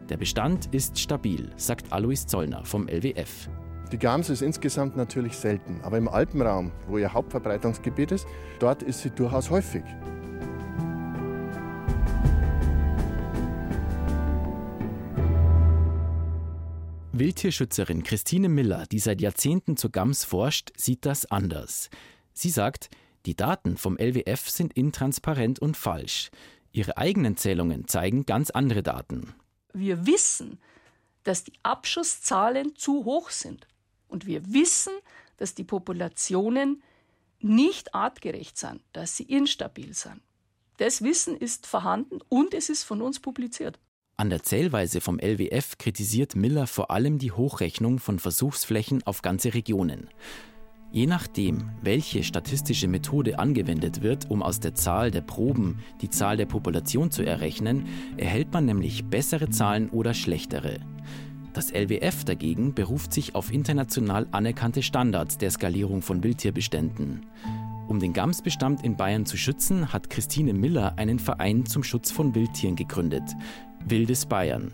Der 0.10 0.18
Bestand 0.18 0.74
ist 0.74 0.98
stabil, 0.98 1.52
sagt 1.56 1.94
Alois 1.94 2.26
Zollner 2.26 2.66
vom 2.66 2.88
LWF. 2.88 3.48
Die 3.92 4.00
Gams 4.00 4.32
ist 4.32 4.42
insgesamt 4.42 4.98
natürlich 4.98 5.38
selten, 5.38 5.82
aber 5.84 6.00
im 6.00 6.08
Alpenraum, 6.08 6.72
wo 6.88 6.98
ihr 6.98 7.14
Hauptverbreitungsgebiet 7.14 8.12
ist, 8.12 8.26
dort 8.60 8.82
ist 8.82 9.02
sie 9.02 9.12
durchaus 9.12 9.52
häufig. 9.52 9.84
Wildtierschützerin 17.12 18.02
Christine 18.02 18.50
Miller, 18.50 18.86
die 18.92 18.98
seit 18.98 19.22
Jahrzehnten 19.22 19.78
zur 19.78 19.92
Gams 19.92 20.24
forscht, 20.24 20.72
sieht 20.76 21.06
das 21.06 21.28
anders. 21.30 21.92
Sie 22.34 22.50
sagt, 22.50 22.90
die 23.26 23.36
Daten 23.36 23.78
vom 23.78 23.98
LWF 23.98 24.50
sind 24.50 24.74
intransparent 24.74 25.60
und 25.60 25.78
falsch. 25.78 26.30
Ihre 26.72 26.98
eigenen 26.98 27.38
Zählungen 27.38 27.88
zeigen 27.88 28.26
ganz 28.26 28.50
andere 28.50 28.84
Daten. 28.84 29.34
Wir 29.74 30.06
wissen, 30.06 30.60
dass 31.24 31.44
die 31.44 31.54
Abschusszahlen 31.64 32.76
zu 32.76 33.06
hoch 33.06 33.30
sind. 33.30 33.68
Und 34.08 34.26
wir 34.26 34.54
wissen, 34.54 34.94
dass 35.38 35.56
die 35.56 35.64
Populationen 35.64 36.84
nicht 37.40 37.94
artgerecht 37.96 38.58
sind, 38.58 38.82
dass 38.92 39.18
sie 39.18 39.24
instabil 39.24 39.94
sind. 39.94 40.22
Das 40.78 41.02
Wissen 41.02 41.38
ist 41.38 41.68
vorhanden 41.68 42.20
und 42.30 42.54
es 42.54 42.70
ist 42.70 42.84
von 42.84 43.02
uns 43.02 43.20
publiziert. 43.20 43.80
An 44.16 44.30
der 44.30 44.44
Zählweise 44.44 45.02
vom 45.02 45.20
LWF 45.20 45.78
kritisiert 45.78 46.36
Miller 46.36 46.68
vor 46.68 46.92
allem 46.92 47.20
die 47.20 47.32
Hochrechnung 47.32 48.00
von 48.00 48.20
Versuchsflächen 48.20 49.04
auf 49.04 49.22
ganze 49.22 49.54
Regionen. 49.54 50.10
Je 50.96 51.08
nachdem, 51.08 51.72
welche 51.82 52.22
statistische 52.22 52.88
Methode 52.88 53.40
angewendet 53.40 54.04
wird, 54.04 54.30
um 54.30 54.44
aus 54.44 54.60
der 54.60 54.76
Zahl 54.76 55.10
der 55.10 55.22
Proben 55.22 55.80
die 56.02 56.10
Zahl 56.12 56.38
der 56.38 56.46
Population 56.46 57.10
zu 57.10 57.24
errechnen, 57.24 57.88
erhält 58.16 58.54
man 58.54 58.66
nämlich 58.66 59.04
bessere 59.04 59.50
Zahlen 59.50 59.90
oder 59.90 60.14
schlechtere. 60.14 60.82
Das 61.54 61.72
LWF 61.72 62.26
dagegen 62.26 62.76
beruft 62.76 63.12
sich 63.12 63.34
auf 63.34 63.52
international 63.52 64.28
anerkannte 64.30 64.84
Standards 64.84 65.40
der 65.40 65.50
Skalierung 65.50 66.04
von 66.04 66.24
Wildtierbeständen. 66.24 67.26
Um 67.88 68.00
den 68.00 68.14
Gamsbestand 68.14 68.84
in 68.84 68.96
Bayern 68.96 69.26
zu 69.26 69.36
schützen, 69.36 69.92
hat 69.92 70.12
Christine 70.12 70.54
Miller 70.54 70.94
einen 70.98 71.18
Verein 71.18 71.66
zum 71.66 71.84
Schutz 71.84 72.12
von 72.12 72.36
Wildtieren 72.36 72.76
gegründet, 72.76 73.24
Wildes 73.84 74.28
Bayern. 74.28 74.72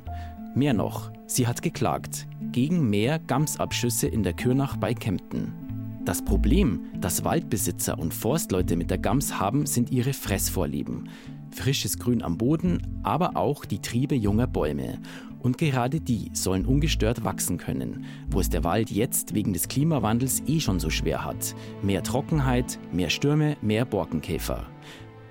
Mehr 0.53 0.73
noch, 0.73 1.13
sie 1.27 1.47
hat 1.47 1.61
geklagt 1.61 2.27
gegen 2.51 2.89
mehr 2.89 3.19
Gamsabschüsse 3.19 4.09
in 4.09 4.23
der 4.23 4.33
Kürnach 4.33 4.75
bei 4.75 4.93
Kempten. 4.93 5.68
Das 6.09 6.23
Problem, 6.23 6.87
das 6.99 7.23
Waldbesitzer 7.23 7.99
und 7.99 8.15
Forstleute 8.15 8.75
mit 8.75 8.89
der 8.89 8.97
Gams 8.97 9.39
haben, 9.39 9.67
sind 9.67 9.91
ihre 9.91 10.13
Fressvorlieben. 10.13 11.07
Frisches 11.51 11.99
Grün 11.99 12.23
am 12.23 12.35
Boden, 12.35 12.99
aber 13.03 13.37
auch 13.37 13.63
die 13.63 13.79
Triebe 13.79 14.15
junger 14.15 14.47
Bäume. 14.47 14.97
Und 15.37 15.59
gerade 15.59 16.01
die 16.01 16.31
sollen 16.33 16.65
ungestört 16.65 17.23
wachsen 17.23 17.59
können, 17.59 18.05
wo 18.27 18.39
es 18.39 18.49
der 18.49 18.63
Wald 18.63 18.89
jetzt 18.89 19.35
wegen 19.35 19.53
des 19.53 19.67
Klimawandels 19.67 20.41
eh 20.47 20.59
schon 20.59 20.79
so 20.79 20.89
schwer 20.89 21.23
hat. 21.23 21.53
Mehr 21.83 22.01
Trockenheit, 22.01 22.79
mehr 22.91 23.11
Stürme, 23.11 23.55
mehr 23.61 23.85
Borkenkäfer. 23.85 24.65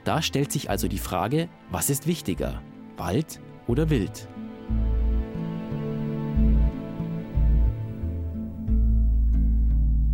Da 0.05 0.23
stellt 0.23 0.53
sich 0.53 0.71
also 0.71 0.87
die 0.87 0.99
Frage, 0.99 1.49
was 1.73 1.91
ist 1.91 2.07
wichtiger, 2.07 2.63
Wald 2.97 3.41
oder 3.67 3.91
Wild? 3.91 4.29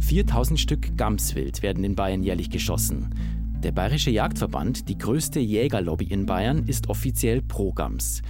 »4000 0.07 0.59
Stück 0.59 0.97
Gamswild 0.97 1.63
werden 1.63 1.83
in 1.83 1.95
Bayern 1.95 2.23
jährlich 2.23 2.51
geschossen. 2.51 3.15
Der 3.63 3.73
Bayerische 3.73 4.11
Jagdverband, 4.11 4.89
die 4.89 4.99
größte 4.99 5.41
Jägerlobby 5.41 6.05
in 6.05 6.27
Bayern, 6.27 6.67
ist 6.67 6.89
offiziell 6.91 7.41
pro 7.41 7.73
Gams. 7.73 8.21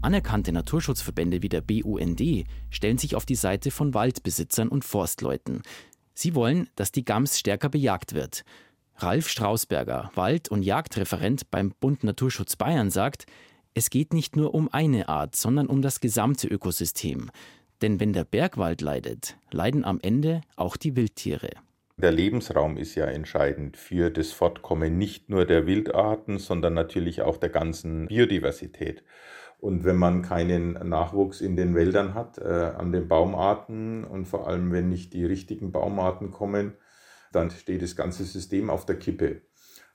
Anerkannte 0.00 0.52
Naturschutzverbände 0.52 1.42
wie 1.42 1.48
der 1.48 1.60
BUND 1.60 2.22
stellen 2.70 2.98
sich 2.98 3.16
auf 3.16 3.26
die 3.26 3.34
Seite 3.34 3.72
von 3.72 3.94
Waldbesitzern 3.94 4.68
und 4.68 4.84
Forstleuten. 4.84 5.62
Sie 6.14 6.36
wollen, 6.36 6.68
dass 6.76 6.92
die 6.92 7.04
Gams 7.04 7.38
stärker 7.38 7.68
bejagt 7.68 8.14
wird. 8.14 8.44
Ralf 8.96 9.28
Strausberger, 9.28 10.12
Wald- 10.14 10.48
und 10.48 10.62
Jagdreferent 10.62 11.50
beim 11.50 11.74
Bund 11.80 12.04
Naturschutz 12.04 12.54
Bayern, 12.54 12.90
sagt, 12.90 13.26
es 13.74 13.90
geht 13.90 14.14
nicht 14.14 14.36
nur 14.36 14.54
um 14.54 14.72
eine 14.72 15.08
Art, 15.08 15.34
sondern 15.34 15.66
um 15.66 15.82
das 15.82 15.98
gesamte 15.98 16.46
Ökosystem. 16.46 17.30
Denn 17.82 18.00
wenn 18.00 18.12
der 18.12 18.24
Bergwald 18.24 18.80
leidet, 18.80 19.36
leiden 19.50 19.84
am 19.84 19.98
Ende 20.00 20.40
auch 20.56 20.76
die 20.76 20.96
Wildtiere. 20.96 21.50
Der 21.96 22.10
Lebensraum 22.10 22.76
ist 22.76 22.96
ja 22.96 23.04
entscheidend 23.04 23.76
für 23.76 24.10
das 24.10 24.32
Fortkommen 24.32 24.98
nicht 24.98 25.28
nur 25.28 25.44
der 25.44 25.66
Wildarten, 25.66 26.38
sondern 26.38 26.74
natürlich 26.74 27.22
auch 27.22 27.36
der 27.36 27.50
ganzen 27.50 28.08
Biodiversität. 28.08 29.04
Und 29.58 29.84
wenn 29.84 29.96
man 29.96 30.22
keinen 30.22 30.72
Nachwuchs 30.72 31.40
in 31.40 31.56
den 31.56 31.74
Wäldern 31.74 32.14
hat, 32.14 32.38
äh, 32.38 32.72
an 32.76 32.92
den 32.92 33.06
Baumarten 33.08 34.04
und 34.04 34.26
vor 34.26 34.48
allem, 34.48 34.72
wenn 34.72 34.88
nicht 34.88 35.12
die 35.12 35.24
richtigen 35.24 35.70
Baumarten 35.72 36.32
kommen, 36.32 36.74
dann 37.32 37.50
steht 37.50 37.82
das 37.82 37.96
ganze 37.96 38.24
System 38.24 38.70
auf 38.70 38.84
der 38.84 38.98
Kippe. 38.98 39.42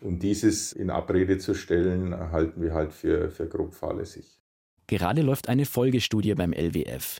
Und 0.01 0.23
dieses 0.23 0.71
in 0.71 0.89
Abrede 0.89 1.37
zu 1.37 1.53
stellen, 1.53 2.17
halten 2.31 2.61
wir 2.61 2.73
halt 2.73 2.93
für, 2.93 3.29
für 3.29 3.47
grob 3.47 3.73
fahrlässig. 3.73 4.39
Gerade 4.87 5.21
läuft 5.21 5.49
eine 5.49 5.65
Folgestudie 5.65 6.33
beim 6.33 6.53
LWF. 6.53 7.19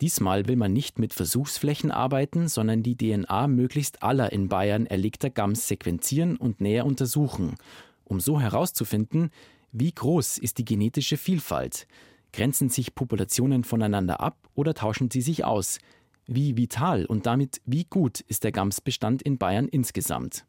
Diesmal 0.00 0.46
will 0.46 0.56
man 0.56 0.72
nicht 0.72 0.98
mit 0.98 1.12
Versuchsflächen 1.12 1.90
arbeiten, 1.90 2.46
sondern 2.46 2.82
die 2.82 2.96
DNA 2.96 3.48
möglichst 3.48 4.02
aller 4.02 4.32
in 4.32 4.48
Bayern 4.48 4.86
erlegter 4.86 5.28
Gams 5.28 5.66
sequenzieren 5.66 6.36
und 6.36 6.60
näher 6.60 6.86
untersuchen, 6.86 7.56
um 8.04 8.20
so 8.20 8.40
herauszufinden, 8.40 9.30
wie 9.72 9.92
groß 9.92 10.38
ist 10.38 10.58
die 10.58 10.64
genetische 10.64 11.16
Vielfalt? 11.16 11.86
Grenzen 12.32 12.68
sich 12.68 12.94
Populationen 12.94 13.64
voneinander 13.64 14.20
ab 14.20 14.48
oder 14.54 14.72
tauschen 14.72 15.10
sie 15.10 15.20
sich 15.20 15.44
aus? 15.44 15.78
Wie 16.26 16.56
vital 16.56 17.04
und 17.06 17.26
damit 17.26 17.60
wie 17.64 17.84
gut 17.84 18.20
ist 18.20 18.44
der 18.44 18.52
Gamsbestand 18.52 19.22
in 19.22 19.38
Bayern 19.38 19.66
insgesamt? 19.66 20.44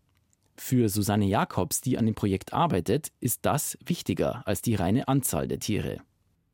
Für 0.57 0.89
Susanne 0.89 1.25
Jakobs, 1.25 1.79
die 1.79 1.97
an 1.97 2.05
dem 2.05 2.15
Projekt 2.15 2.53
arbeitet, 2.53 3.13
ist 3.21 3.45
das 3.45 3.77
wichtiger 3.85 4.45
als 4.45 4.61
die 4.61 4.75
reine 4.75 5.07
Anzahl 5.07 5.47
der 5.47 5.59
Tiere. 5.59 6.01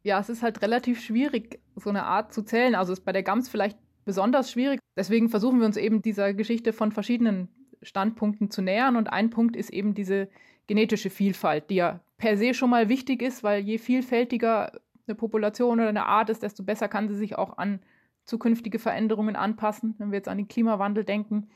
Ja, 0.06 0.20
es 0.20 0.30
ist 0.30 0.44
halt 0.44 0.62
relativ 0.62 1.02
schwierig, 1.02 1.60
so 1.76 1.89
eine 1.89 2.04
Art 2.04 2.32
zu 2.32 2.44
zählen. 2.44 2.76
Also 2.76 2.94
ist 2.94 3.06
bei 3.06 3.12
der 3.12 3.24
Gams 3.24 3.50
vielleicht 3.50 3.80
besonders 4.06 4.52
schwierig. 4.52 4.80
Deswegen 4.96 5.30
versuchen 5.30 5.58
wir 5.58 5.65
uns 5.65 5.78
eben 5.78 6.04
dieser 6.04 6.36
Geschichte 6.36 6.74
von 6.74 6.91
verschiedenen 6.91 7.50
Standpunkten 7.82 8.52
zu 8.52 8.62
nähern. 8.62 8.98
Und 8.98 9.12
ein 9.12 9.32
Punkt 9.32 9.56
ist 9.56 9.72
eben 9.72 9.96
diese 9.96 10.30
genetische 10.68 11.10
Vielfalt, 11.10 11.72
die 11.72 11.78
ja 11.78 12.02
per 12.18 12.38
se 12.38 12.54
schon 12.54 12.70
mal 12.70 12.88
wichtig 12.88 13.24
ist, 13.24 13.44
weil 13.44 13.63
je 13.63 13.80
vielfältiger 13.80 14.74
eine 15.08 15.15
Population 15.15 15.80
oder 15.80 15.89
eine 15.89 16.06
Art 16.06 16.30
ist, 16.30 16.44
desto 16.44 16.62
besser 16.62 16.88
kann 16.88 17.10
sie 17.10 17.15
sich 17.15 17.36
auch 17.36 17.58
an 17.58 17.80
zukünftige 18.26 18.78
Veränderungen 18.78 19.36
anpassen. 19.36 19.96
Wenn 19.98 20.12
wir 20.12 20.18
jetzt 20.18 20.30
an 20.30 20.38
den 20.38 20.48
Klimawandel 20.48 21.04
denken, 21.04 21.48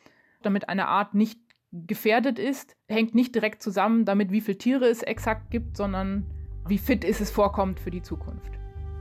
damit 0.42 0.70
eine 0.70 0.88
Art 0.88 1.14
nicht 1.14 1.40
gefährdet 1.72 2.40
ist, 2.40 2.76
hängt 2.88 3.14
nicht 3.14 3.36
direkt 3.36 3.62
zusammen 3.62 4.06
damit, 4.06 4.32
wie 4.32 4.42
viele 4.42 4.58
Tiere 4.58 4.88
es 4.88 5.04
exakt 5.04 5.52
gibt, 5.52 5.78
sondern 5.78 6.26
wie 6.70 6.78
fit 6.78 7.04
ist 7.04 7.22
es 7.22 7.32
vorkommt 7.32 7.80
für 7.80 7.92
die 7.92 8.02
Zukunft. 8.02 8.52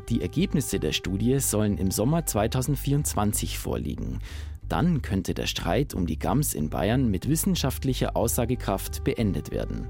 Die 0.09 0.23
Ergebnisse 0.23 0.81
der 0.81 0.93
Studie 0.93 1.39
sollen 1.39 1.79
im 1.79 1.91
Sommer 1.91 2.25
2024 2.25 3.59
vorliegen. 3.59 4.21
Dann 4.69 5.03
könnte 5.03 5.35
der 5.35 5.47
Streit 5.47 5.95
um 5.95 6.07
die 6.07 6.19
Gams 6.19 6.55
in 6.55 6.71
Bayern 6.71 7.11
mit 7.11 7.29
wissenschaftlicher 7.29 8.17
Aussagekraft 8.17 9.05
beendet 9.05 9.51
werden 9.51 9.87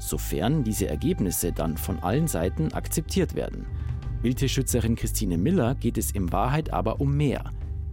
sofern 0.00 0.64
diese 0.64 0.88
Ergebnisse 0.88 1.52
dann 1.52 1.76
von 1.76 2.00
allen 2.00 2.26
Seiten 2.26 2.72
akzeptiert 2.72 3.34
werden. 3.34 3.66
Wildtierschützerin 4.22 4.96
Christine 4.96 5.38
Miller 5.38 5.74
geht 5.74 5.98
es 5.98 6.10
in 6.10 6.32
Wahrheit 6.32 6.72
aber 6.72 7.00
um 7.00 7.16
mehr. 7.16 7.44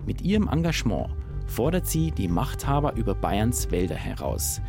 Mit 0.06 0.21
ihrem 0.21 0.47
Engagement 0.47 1.10
fordert 1.45 1.86
sie 1.86 2.12
die 2.12 2.28
Machthaber 2.28 2.95
über 2.95 3.13
Bayerns 3.13 3.71
Wälder 3.71 3.95
heraus. 3.95 4.62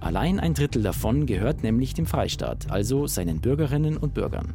Allein 0.00 0.38
ein 0.38 0.54
Drittel 0.54 0.82
davon 0.82 1.26
gehört 1.26 1.62
nämlich 1.62 1.94
dem 1.94 2.06
Freistaat, 2.06 2.70
also 2.70 3.06
seinen 3.06 3.40
Bürgerinnen 3.40 3.96
und 3.96 4.14
Bürgern. 4.14 4.54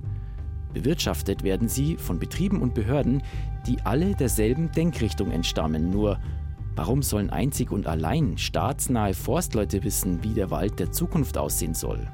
Bewirtschaftet 0.73 1.43
werden 1.43 1.67
sie 1.67 1.97
von 1.97 2.17
Betrieben 2.17 2.61
und 2.61 2.73
Behörden, 2.73 3.21
die 3.67 3.77
alle 3.83 4.15
derselben 4.15 4.71
Denkrichtung 4.71 5.31
entstammen, 5.31 5.89
nur 5.89 6.19
warum 6.75 7.03
sollen 7.03 7.29
einzig 7.29 7.71
und 7.71 7.87
allein 7.87 8.37
staatsnahe 8.37 9.13
Forstleute 9.13 9.83
wissen, 9.83 10.23
wie 10.23 10.33
der 10.33 10.49
Wald 10.49 10.79
der 10.79 10.91
Zukunft 10.91 11.37
aussehen 11.37 11.73
soll? 11.73 12.07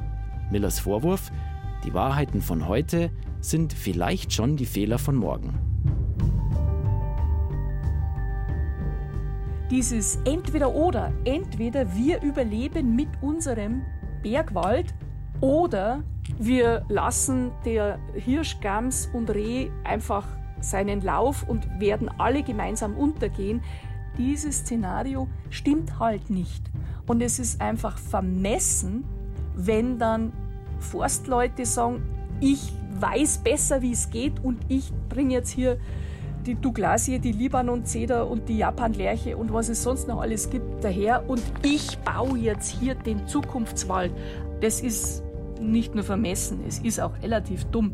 Millers 0.51 0.79
Vorwurf, 0.79 1.31
die 1.85 1.93
Wahrheiten 1.93 2.41
von 2.41 2.67
heute 2.67 3.11
sind 3.39 3.71
vielleicht 3.71 4.33
schon 4.33 4.57
die 4.57 4.65
Fehler 4.65 4.97
von 4.97 5.15
morgen. 5.15 5.57
Dieses 9.69 10.17
entweder 10.25 10.73
oder, 10.73 11.11
entweder 11.25 11.95
wir 11.95 12.21
überleben 12.23 12.95
mit 12.95 13.09
unserem 13.21 13.83
Bergwald 14.23 14.95
oder 15.41 16.03
wir 16.39 16.85
lassen 16.89 17.51
der 17.65 17.99
Hirsch, 18.13 18.59
Gams 18.61 19.09
und 19.13 19.29
Reh 19.29 19.69
einfach 19.83 20.25
seinen 20.59 21.01
Lauf 21.01 21.47
und 21.47 21.67
werden 21.79 22.09
alle 22.17 22.43
gemeinsam 22.43 22.95
untergehen. 22.95 23.61
Dieses 24.17 24.59
Szenario 24.59 25.27
stimmt 25.49 25.99
halt 25.99 26.29
nicht. 26.29 26.69
Und 27.07 27.21
es 27.21 27.39
ist 27.39 27.61
einfach 27.61 27.97
vermessen, 27.97 29.05
wenn 29.55 29.99
dann 29.99 30.33
Forstleute 30.79 31.65
sagen, 31.65 32.01
ich 32.39 32.73
weiß 32.99 33.39
besser, 33.39 33.81
wie 33.81 33.91
es 33.91 34.09
geht 34.09 34.43
und 34.43 34.59
ich 34.67 34.91
bringe 35.09 35.33
jetzt 35.33 35.51
hier 35.51 35.77
die 36.45 36.55
Douglasie, 36.55 37.19
die 37.19 37.31
Libanon-Zeder 37.31 38.29
und 38.29 38.47
die 38.49 38.57
Japan-Lerche 38.57 39.37
und 39.37 39.53
was 39.53 39.69
es 39.69 39.83
sonst 39.83 40.07
noch 40.07 40.21
alles 40.21 40.49
gibt 40.49 40.83
daher 40.83 41.29
und 41.29 41.41
ich 41.63 41.97
baue 41.99 42.37
jetzt 42.37 42.69
hier 42.69 42.95
den 42.95 43.27
Zukunftswald. 43.27 44.11
Das 44.61 44.81
ist 44.81 45.23
nicht 45.61 45.95
nur 45.95 46.03
vermessen, 46.03 46.59
es 46.67 46.79
ist 46.79 46.99
auch 46.99 47.21
relativ 47.21 47.65
dumm. 47.65 47.93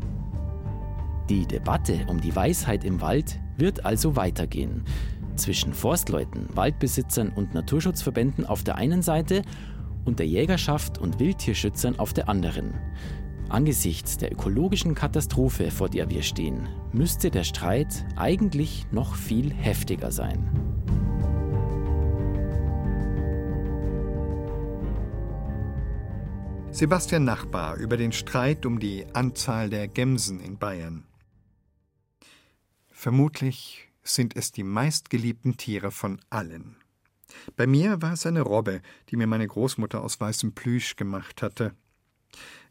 Die 1.28 1.46
Debatte 1.46 2.06
um 2.08 2.20
die 2.20 2.34
Weisheit 2.34 2.84
im 2.84 3.00
Wald 3.00 3.40
wird 3.56 3.84
also 3.84 4.14
weitergehen. 4.16 4.84
Zwischen 5.34 5.74
Forstleuten, 5.74 6.48
Waldbesitzern 6.54 7.30
und 7.30 7.52
Naturschutzverbänden 7.52 8.46
auf 8.46 8.62
der 8.62 8.76
einen 8.76 9.02
Seite 9.02 9.42
und 10.04 10.20
der 10.20 10.26
Jägerschaft 10.26 10.98
und 10.98 11.18
Wildtierschützern 11.18 11.98
auf 11.98 12.12
der 12.12 12.28
anderen. 12.28 12.74
Angesichts 13.48 14.18
der 14.18 14.32
ökologischen 14.32 14.96
Katastrophe, 14.96 15.70
vor 15.70 15.88
der 15.88 16.10
wir 16.10 16.22
stehen, 16.22 16.68
müsste 16.92 17.30
der 17.30 17.44
Streit 17.44 18.04
eigentlich 18.16 18.86
noch 18.90 19.14
viel 19.14 19.52
heftiger 19.52 20.10
sein. 20.10 20.50
Sebastian 26.72 27.24
Nachbar 27.24 27.76
über 27.76 27.96
den 27.96 28.12
Streit 28.12 28.66
um 28.66 28.80
die 28.80 29.06
Anzahl 29.14 29.70
der 29.70 29.86
Gemsen 29.86 30.40
in 30.40 30.58
Bayern. 30.58 31.04
Vermutlich 32.90 33.88
sind 34.02 34.36
es 34.36 34.50
die 34.52 34.64
meistgeliebten 34.64 35.56
Tiere 35.56 35.90
von 35.92 36.20
allen. 36.30 36.76
Bei 37.56 37.66
mir 37.66 38.02
war 38.02 38.14
es 38.14 38.26
eine 38.26 38.42
Robbe, 38.42 38.82
die 39.08 39.16
mir 39.16 39.26
meine 39.26 39.46
Großmutter 39.46 40.02
aus 40.02 40.20
weißem 40.20 40.52
Plüsch 40.52 40.96
gemacht 40.96 41.42
hatte. 41.42 41.74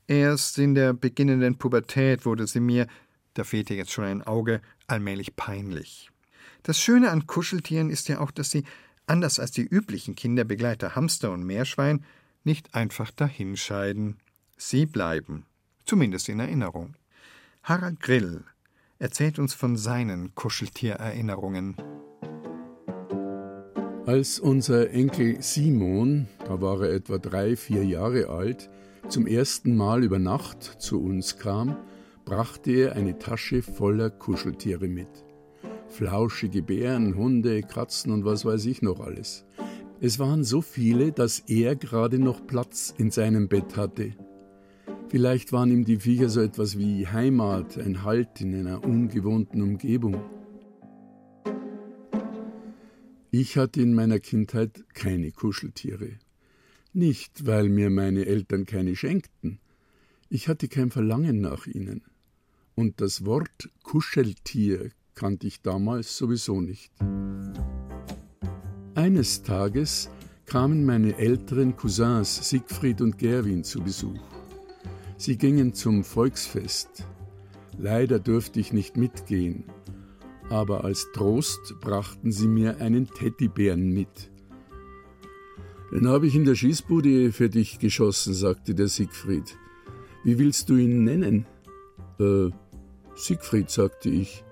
Erst 0.07 0.59
in 0.59 0.75
der 0.75 0.93
beginnenden 0.93 1.57
Pubertät 1.57 2.25
wurde 2.25 2.45
sie 2.45 2.59
mir, 2.59 2.87
da 3.33 3.43
fehlte 3.43 3.73
jetzt 3.73 3.91
schon 3.91 4.03
ein 4.03 4.21
Auge, 4.21 4.61
allmählich 4.87 5.35
peinlich. 5.35 6.11
Das 6.63 6.79
Schöne 6.79 7.09
an 7.09 7.27
Kuscheltieren 7.27 7.89
ist 7.89 8.07
ja 8.07 8.19
auch, 8.19 8.31
dass 8.31 8.51
sie, 8.51 8.63
anders 9.07 9.39
als 9.39 9.51
die 9.51 9.65
üblichen 9.65 10.15
Kinderbegleiter 10.15 10.95
Hamster 10.95 11.31
und 11.31 11.43
Meerschwein, 11.43 12.05
nicht 12.43 12.75
einfach 12.75 13.11
dahinscheiden. 13.11 14.17
Sie 14.57 14.85
bleiben, 14.85 15.45
zumindest 15.85 16.29
in 16.29 16.39
Erinnerung. 16.39 16.95
Harald 17.63 17.99
Grill 17.99 18.43
erzählt 18.99 19.39
uns 19.39 19.53
von 19.53 19.75
seinen 19.75 20.35
Kuscheltiererinnerungen. 20.35 21.75
Als 24.05 24.39
unser 24.39 24.91
Enkel 24.91 25.41
Simon, 25.41 26.27
da 26.45 26.61
war 26.61 26.81
er 26.83 26.93
etwa 26.93 27.17
drei, 27.17 27.55
vier 27.55 27.83
Jahre 27.83 28.29
alt, 28.29 28.69
zum 29.09 29.27
ersten 29.27 29.75
Mal 29.75 30.03
über 30.03 30.19
Nacht 30.19 30.63
zu 30.63 31.01
uns 31.01 31.37
kam, 31.37 31.77
brachte 32.25 32.71
er 32.71 32.93
eine 32.93 33.19
Tasche 33.19 33.61
voller 33.61 34.09
Kuscheltiere 34.09 34.87
mit. 34.87 35.07
Flauschige 35.87 36.63
Bären, 36.63 37.15
Hunde, 37.15 37.61
Katzen 37.61 38.11
und 38.11 38.25
was 38.25 38.45
weiß 38.45 38.65
ich 38.65 38.81
noch 38.81 38.99
alles. 38.99 39.45
Es 40.01 40.19
waren 40.19 40.43
so 40.43 40.61
viele, 40.61 41.11
dass 41.11 41.39
er 41.47 41.75
gerade 41.75 42.19
noch 42.19 42.45
Platz 42.47 42.93
in 42.97 43.11
seinem 43.11 43.47
Bett 43.47 43.77
hatte. 43.77 44.13
Vielleicht 45.07 45.53
waren 45.53 45.71
ihm 45.71 45.85
die 45.85 45.99
Viecher 45.99 46.29
so 46.29 46.41
etwas 46.41 46.77
wie 46.77 47.07
Heimat, 47.07 47.77
ein 47.77 48.03
Halt 48.03 48.41
in 48.41 48.55
einer 48.55 48.83
ungewohnten 48.83 49.61
Umgebung. 49.61 50.19
Ich 53.31 53.57
hatte 53.57 53.81
in 53.81 53.93
meiner 53.93 54.19
Kindheit 54.19 54.83
keine 54.93 55.31
Kuscheltiere. 55.31 56.19
Nicht, 56.97 57.45
weil 57.45 57.67
mir 57.67 57.89
meine 57.89 58.25
Eltern 58.25 58.65
keine 58.65 58.95
schenkten. 58.95 59.59
Ich 60.29 60.47
hatte 60.47 60.69
kein 60.69 60.91
Verlangen 60.91 61.41
nach 61.41 61.67
ihnen. 61.67 62.03
Und 62.73 63.01
das 63.01 63.25
Wort 63.25 63.69
Kuscheltier 63.83 64.91
kannte 65.13 65.45
ich 65.45 65.61
damals 65.61 66.15
sowieso 66.15 66.61
nicht. 66.61 66.93
Eines 68.95 69.43
Tages 69.43 70.09
kamen 70.45 70.85
meine 70.85 71.17
älteren 71.17 71.75
Cousins 71.75 72.49
Siegfried 72.49 73.01
und 73.01 73.17
Gerwin 73.17 73.65
zu 73.65 73.81
Besuch. 73.81 74.23
Sie 75.17 75.37
gingen 75.37 75.73
zum 75.73 76.05
Volksfest. 76.05 77.05
Leider 77.77 78.19
durfte 78.19 78.61
ich 78.61 78.71
nicht 78.71 78.95
mitgehen, 78.95 79.65
aber 80.49 80.85
als 80.85 81.07
Trost 81.13 81.75
brachten 81.81 82.31
sie 82.31 82.47
mir 82.47 82.77
einen 82.77 83.07
Teddybären 83.07 83.89
mit. 83.89 84.31
Den 85.91 86.07
habe 86.07 86.27
ich 86.27 86.35
in 86.35 86.45
der 86.45 86.55
Schießbude 86.55 87.31
für 87.31 87.49
dich 87.49 87.79
geschossen, 87.79 88.33
sagte 88.33 88.73
der 88.73 88.87
Siegfried. 88.87 89.57
Wie 90.23 90.39
willst 90.39 90.69
du 90.69 90.75
ihn 90.75 91.03
nennen? 91.03 91.45
Äh, 92.19 92.49
Siegfried, 93.15 93.69
sagte 93.69 94.09
ich, 94.09 94.43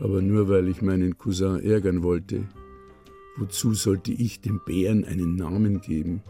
aber 0.00 0.20
nur 0.20 0.48
weil 0.48 0.68
ich 0.68 0.82
meinen 0.82 1.16
Cousin 1.16 1.60
ärgern 1.60 2.02
wollte. 2.02 2.48
Wozu 3.36 3.72
sollte 3.74 4.12
ich 4.12 4.40
dem 4.40 4.60
Bären 4.66 5.04
einen 5.04 5.36
Namen 5.36 5.80
geben? 5.80 6.22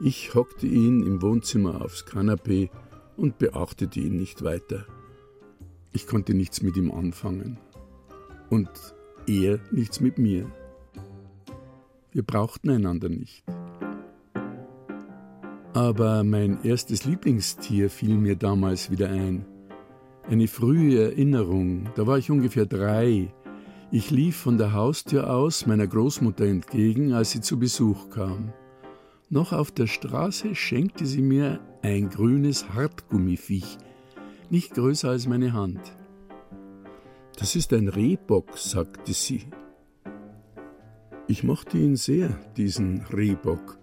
Ich 0.00 0.34
hockte 0.34 0.66
ihn 0.66 1.04
im 1.04 1.22
Wohnzimmer 1.22 1.82
aufs 1.82 2.04
Kanapee 2.04 2.70
und 3.16 3.38
beachtete 3.38 4.00
ihn 4.00 4.16
nicht 4.16 4.42
weiter. 4.42 4.86
Ich 5.92 6.06
konnte 6.06 6.34
nichts 6.34 6.62
mit 6.62 6.76
ihm 6.76 6.90
anfangen 6.90 7.58
und 8.50 8.68
er 9.26 9.60
nichts 9.70 10.00
mit 10.00 10.18
mir. 10.18 10.50
Wir 12.12 12.22
brauchten 12.22 12.70
einander 12.70 13.08
nicht. 13.08 13.44
Aber 15.74 16.22
mein 16.22 16.62
erstes 16.64 17.04
Lieblingstier 17.04 17.88
fiel 17.88 18.16
mir 18.16 18.36
damals 18.36 18.90
wieder 18.90 19.08
ein. 19.08 19.46
Eine 20.28 20.46
frühe 20.46 21.02
Erinnerung, 21.02 21.88
da 21.96 22.06
war 22.06 22.18
ich 22.18 22.30
ungefähr 22.30 22.66
drei. 22.66 23.32
Ich 23.90 24.10
lief 24.10 24.36
von 24.36 24.58
der 24.58 24.74
Haustür 24.74 25.34
aus 25.34 25.66
meiner 25.66 25.86
Großmutter 25.86 26.44
entgegen, 26.44 27.14
als 27.14 27.30
sie 27.30 27.40
zu 27.40 27.58
Besuch 27.58 28.10
kam. 28.10 28.52
Noch 29.30 29.52
auf 29.54 29.70
der 29.70 29.86
Straße 29.86 30.54
schenkte 30.54 31.06
sie 31.06 31.22
mir 31.22 31.58
ein 31.80 32.10
grünes 32.10 32.74
Hartgummiviech, 32.74 33.78
nicht 34.50 34.74
größer 34.74 35.08
als 35.08 35.26
meine 35.26 35.54
Hand. 35.54 35.80
Das 37.38 37.56
ist 37.56 37.72
ein 37.72 37.88
Rehbock, 37.88 38.58
sagte 38.58 39.14
sie. 39.14 39.46
Ich 41.26 41.44
mochte 41.44 41.78
ihn 41.78 41.96
sehr, 41.96 42.28
diesen 42.58 43.00
Rehbock. 43.06 43.81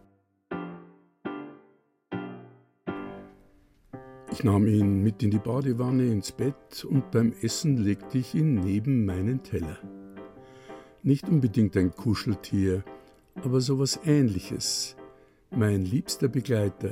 Ich 4.31 4.43
nahm 4.43 4.67
ihn 4.67 5.01
mit 5.01 5.23
in 5.23 5.31
die 5.31 5.39
Badewanne 5.39 6.05
ins 6.05 6.31
Bett 6.31 6.85
und 6.87 7.09
beim 7.11 7.33
Essen 7.41 7.77
legte 7.77 8.19
ich 8.19 8.35
ihn 8.35 8.55
neben 8.55 9.05
meinen 9.05 9.41
Teller. 9.41 9.79
Nicht 11.01 11.27
unbedingt 11.27 11.75
ein 11.75 11.95
Kuscheltier, 11.95 12.83
aber 13.43 13.59
sowas 13.59 13.99
ähnliches. 14.05 14.95
Mein 15.49 15.83
liebster 15.83 16.27
Begleiter. 16.27 16.91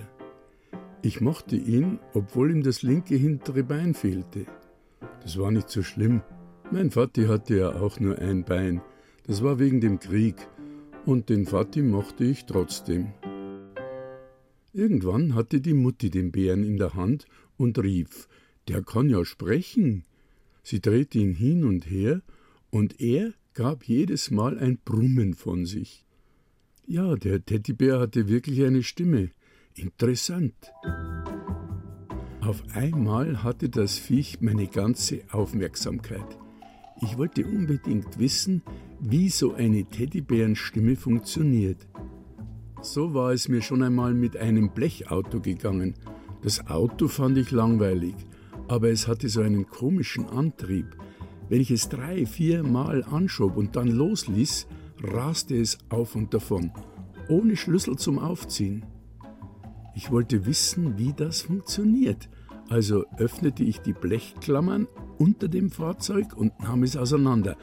Ich 1.03 1.21
mochte 1.21 1.55
ihn, 1.55 1.99
obwohl 2.13 2.51
ihm 2.51 2.63
das 2.63 2.81
linke 2.81 3.15
hintere 3.15 3.63
Bein 3.63 3.93
fehlte. 3.93 4.45
Das 5.21 5.37
war 5.37 5.51
nicht 5.51 5.69
so 5.69 5.83
schlimm. 5.83 6.21
Mein 6.71 6.89
Vati 6.89 7.25
hatte 7.25 7.55
ja 7.55 7.69
auch 7.69 7.99
nur 7.99 8.17
ein 8.17 8.45
Bein. 8.45 8.81
Das 9.27 9.43
war 9.43 9.59
wegen 9.59 9.79
dem 9.79 9.99
Krieg. 9.99 10.35
Und 11.05 11.29
den 11.29 11.45
Vati 11.45 11.81
mochte 11.83 12.23
ich 12.23 12.45
trotzdem. 12.45 13.13
Irgendwann 14.77 15.33
hatte 15.33 15.59
die 15.59 15.73
Mutti 15.73 16.11
den 16.11 16.31
Bären 16.31 16.63
in 16.63 16.77
der 16.77 16.93
Hand 16.93 17.25
und 17.57 17.79
rief, 17.79 18.27
der 18.67 18.83
kann 18.83 19.09
ja 19.09 19.25
sprechen. 19.25 20.03
Sie 20.61 20.81
drehte 20.81 21.17
ihn 21.17 21.33
hin 21.33 21.65
und 21.65 21.89
her, 21.89 22.21
und 22.69 23.01
er 23.01 23.33
gab 23.55 23.85
jedes 23.85 24.29
Mal 24.29 24.59
ein 24.59 24.77
Brummen 24.85 25.33
von 25.33 25.65
sich. 25.65 26.05
Ja, 26.85 27.15
der 27.15 27.43
Teddybär 27.43 27.99
hatte 27.99 28.27
wirklich 28.27 28.63
eine 28.65 28.83
Stimme. 28.83 29.31
Interessant. 29.73 30.53
Auf 32.41 32.61
einmal 32.71 33.41
hatte 33.41 33.69
das 33.69 33.97
Viech 33.97 34.41
meine 34.41 34.67
ganze 34.67 35.21
Aufmerksamkeit. 35.31 36.37
Ich 37.01 37.17
wollte 37.17 37.47
unbedingt 37.47 38.19
wissen, 38.19 38.61
wie 38.99 39.29
so 39.29 39.55
eine 39.55 39.85
Teddybärenstimme 39.85 40.95
funktioniert. 40.95 41.87
So 42.81 43.13
war 43.13 43.31
es 43.31 43.47
mir 43.47 43.61
schon 43.61 43.81
einmal 43.81 44.13
mit 44.13 44.37
einem 44.37 44.69
Blechauto 44.69 45.39
gegangen. 45.39 45.95
Das 46.43 46.67
Auto 46.67 47.07
fand 47.07 47.37
ich 47.37 47.51
langweilig, 47.51 48.15
aber 48.67 48.89
es 48.89 49.07
hatte 49.07 49.29
so 49.29 49.41
einen 49.41 49.67
komischen 49.67 50.29
Antrieb. 50.29 50.95
Wenn 51.49 51.61
ich 51.61 51.71
es 51.71 51.89
drei, 51.89 52.25
vier 52.25 52.63
Mal 52.63 53.03
anschob 53.03 53.57
und 53.57 53.75
dann 53.75 53.87
losließ, 53.87 54.67
raste 55.03 55.57
es 55.57 55.77
auf 55.89 56.15
und 56.15 56.33
davon, 56.33 56.71
ohne 57.29 57.55
Schlüssel 57.55 57.97
zum 57.97 58.19
Aufziehen. 58.19 58.85
Ich 59.95 60.11
wollte 60.11 60.45
wissen, 60.45 60.97
wie 60.97 61.13
das 61.13 61.41
funktioniert, 61.41 62.29
also 62.69 63.05
öffnete 63.17 63.63
ich 63.63 63.79
die 63.79 63.93
Blechklammern 63.93 64.87
unter 65.17 65.47
dem 65.47 65.71
Fahrzeug 65.71 66.35
und 66.35 66.59
nahm 66.59 66.83
es 66.83 66.95
auseinander, 66.95 67.57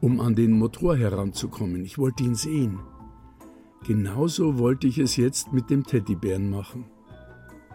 um 0.00 0.20
an 0.20 0.34
den 0.36 0.52
Motor 0.52 0.96
heranzukommen. 0.96 1.84
Ich 1.84 1.98
wollte 1.98 2.22
ihn 2.22 2.34
sehen. 2.36 2.78
Genauso 3.84 4.58
wollte 4.58 4.86
ich 4.86 4.98
es 4.98 5.16
jetzt 5.16 5.52
mit 5.52 5.68
dem 5.68 5.84
Teddybären 5.84 6.48
machen. 6.48 6.84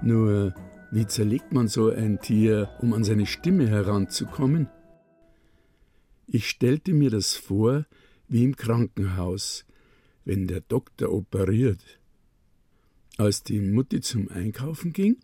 Nur, 0.02 0.56
wie 0.90 1.06
zerlegt 1.06 1.52
man 1.52 1.68
so 1.68 1.90
ein 1.90 2.22
Tier, 2.22 2.70
um 2.80 2.94
an 2.94 3.04
seine 3.04 3.26
Stimme 3.26 3.68
heranzukommen? 3.68 4.70
Ich 6.26 6.48
stellte 6.48 6.94
mir 6.94 7.10
das 7.10 7.36
vor 7.36 7.86
wie 8.30 8.46
im 8.46 8.56
Krankenhaus, 8.56 9.66
wenn 10.24 10.48
der 10.48 10.62
Doktor 10.62 11.12
operiert. 11.12 12.00
Als 13.18 13.44
die 13.44 13.60
Mutti 13.60 14.00
zum 14.00 14.30
Einkaufen 14.30 14.94
ging, 14.94 15.18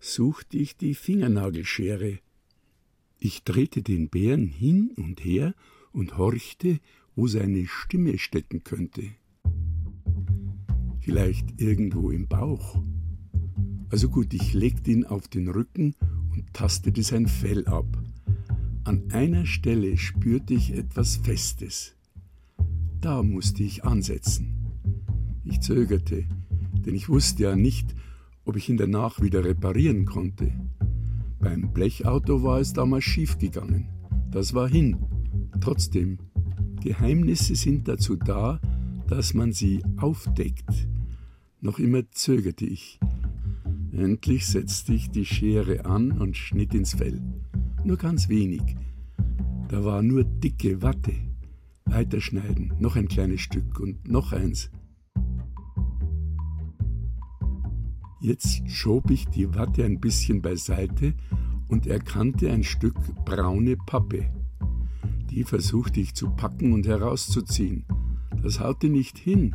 suchte 0.00 0.56
ich 0.56 0.78
die 0.78 0.94
Fingernagelschere. 0.94 2.20
Ich 3.18 3.44
drehte 3.44 3.82
den 3.82 4.08
Bären 4.08 4.46
hin 4.46 4.92
und 4.96 5.22
her 5.22 5.54
und 5.92 6.16
horchte, 6.16 6.80
wo 7.14 7.26
seine 7.26 7.66
Stimme 7.66 8.16
stecken 8.16 8.64
könnte 8.64 9.12
vielleicht 11.02 11.60
irgendwo 11.60 12.10
im 12.10 12.28
Bauch. 12.28 12.80
Also 13.90 14.08
gut, 14.08 14.32
ich 14.32 14.54
legte 14.54 14.90
ihn 14.90 15.04
auf 15.04 15.28
den 15.28 15.48
Rücken 15.48 15.94
und 16.30 16.54
tastete 16.54 17.02
sein 17.02 17.26
Fell 17.26 17.66
ab. 17.66 17.86
An 18.84 19.10
einer 19.10 19.44
Stelle 19.44 19.96
spürte 19.96 20.54
ich 20.54 20.74
etwas 20.76 21.16
Festes. 21.16 21.94
Da 23.00 23.22
musste 23.22 23.62
ich 23.62 23.84
ansetzen. 23.84 24.54
Ich 25.44 25.60
zögerte, 25.60 26.24
denn 26.86 26.94
ich 26.94 27.08
wusste 27.08 27.42
ja 27.44 27.56
nicht, 27.56 27.94
ob 28.44 28.56
ich 28.56 28.68
ihn 28.68 28.76
danach 28.76 29.20
wieder 29.20 29.44
reparieren 29.44 30.04
konnte. 30.04 30.52
Beim 31.40 31.72
Blechauto 31.72 32.42
war 32.42 32.60
es 32.60 32.72
damals 32.72 33.04
schiefgegangen. 33.04 33.88
Das 34.30 34.54
war 34.54 34.68
hin. 34.68 34.96
Trotzdem, 35.60 36.18
Geheimnisse 36.80 37.56
sind 37.56 37.88
dazu 37.88 38.16
da, 38.16 38.60
dass 39.08 39.34
man 39.34 39.52
sie 39.52 39.82
aufdeckt. 39.96 40.88
Noch 41.64 41.78
immer 41.78 42.02
zögerte 42.10 42.66
ich. 42.66 42.98
Endlich 43.92 44.46
setzte 44.48 44.94
ich 44.94 45.10
die 45.10 45.24
Schere 45.24 45.84
an 45.84 46.10
und 46.10 46.36
schnitt 46.36 46.74
ins 46.74 46.94
Fell. 46.94 47.22
Nur 47.84 47.98
ganz 47.98 48.28
wenig. 48.28 48.62
Da 49.68 49.84
war 49.84 50.02
nur 50.02 50.24
dicke 50.24 50.82
Watte. 50.82 51.14
Weiterschneiden, 51.84 52.72
noch 52.80 52.96
ein 52.96 53.06
kleines 53.06 53.42
Stück 53.42 53.78
und 53.78 54.08
noch 54.08 54.32
eins. 54.32 54.72
Jetzt 58.20 58.68
schob 58.68 59.12
ich 59.12 59.28
die 59.28 59.54
Watte 59.54 59.84
ein 59.84 60.00
bisschen 60.00 60.42
beiseite 60.42 61.14
und 61.68 61.86
erkannte 61.86 62.50
ein 62.50 62.64
Stück 62.64 62.96
braune 63.24 63.76
Pappe. 63.76 64.28
Die 65.30 65.44
versuchte 65.44 66.00
ich 66.00 66.14
zu 66.14 66.30
packen 66.30 66.72
und 66.72 66.88
herauszuziehen. 66.88 67.84
Das 68.42 68.58
haute 68.58 68.88
nicht 68.88 69.16
hin. 69.16 69.54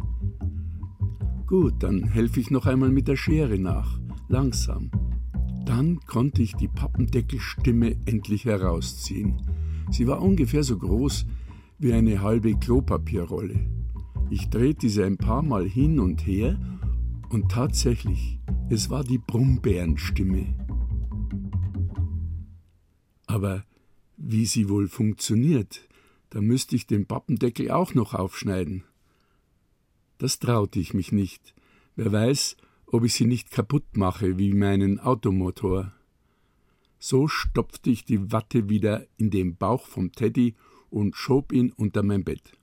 Gut, 1.47 1.75
dann 1.79 2.03
helfe 2.03 2.41
ich 2.41 2.51
noch 2.51 2.65
einmal 2.65 2.89
mit 2.89 3.07
der 3.07 3.15
Schere 3.15 3.57
nach. 3.57 4.01
Langsam. 4.27 4.91
Dann 5.65 6.01
konnte 6.01 6.41
ich 6.41 6.55
die 6.55 6.67
Pappendeckelstimme 6.67 7.95
endlich 8.05 8.43
herausziehen. 8.43 9.41
Sie 9.89 10.07
war 10.07 10.21
ungefähr 10.21 10.63
so 10.63 10.77
groß 10.77 11.25
wie 11.79 11.93
eine 11.93 12.21
halbe 12.21 12.53
Klopapierrolle. 12.55 13.65
Ich 14.29 14.49
drehte 14.49 14.89
sie 14.89 15.03
ein 15.03 15.15
paar 15.15 15.41
Mal 15.41 15.65
hin 15.65 16.01
und 16.01 16.27
her 16.27 16.59
und 17.29 17.49
tatsächlich, 17.49 18.41
es 18.69 18.89
war 18.89 19.05
die 19.05 19.17
Brummbärenstimme. 19.17 20.53
Aber 23.25 23.63
wie 24.17 24.45
sie 24.45 24.67
wohl 24.67 24.89
funktioniert, 24.89 25.87
da 26.29 26.41
müsste 26.41 26.75
ich 26.75 26.87
den 26.87 27.05
Pappendeckel 27.05 27.71
auch 27.71 27.93
noch 27.93 28.13
aufschneiden. 28.13 28.83
Das 30.17 30.39
traute 30.39 30.79
ich 30.79 30.93
mich 30.93 31.11
nicht. 31.11 31.53
Wer 31.95 32.11
weiß, 32.11 32.57
ob 32.87 33.03
ich 33.03 33.13
sie 33.13 33.25
nicht 33.25 33.51
kaputt 33.51 33.95
mache 33.95 34.37
wie 34.37 34.53
meinen 34.53 34.99
Automotor. 34.99 35.93
So 36.99 37.27
stopfte 37.27 37.89
ich 37.89 38.05
die 38.05 38.31
Watte 38.31 38.69
wieder 38.69 39.05
in 39.17 39.29
den 39.29 39.55
Bauch 39.55 39.85
vom 39.85 40.11
Teddy 40.11 40.55
und 40.89 41.15
schob 41.15 41.51
ihn 41.51 41.71
unter 41.71 42.01
mein 42.01 42.23
Bett. 42.23 42.53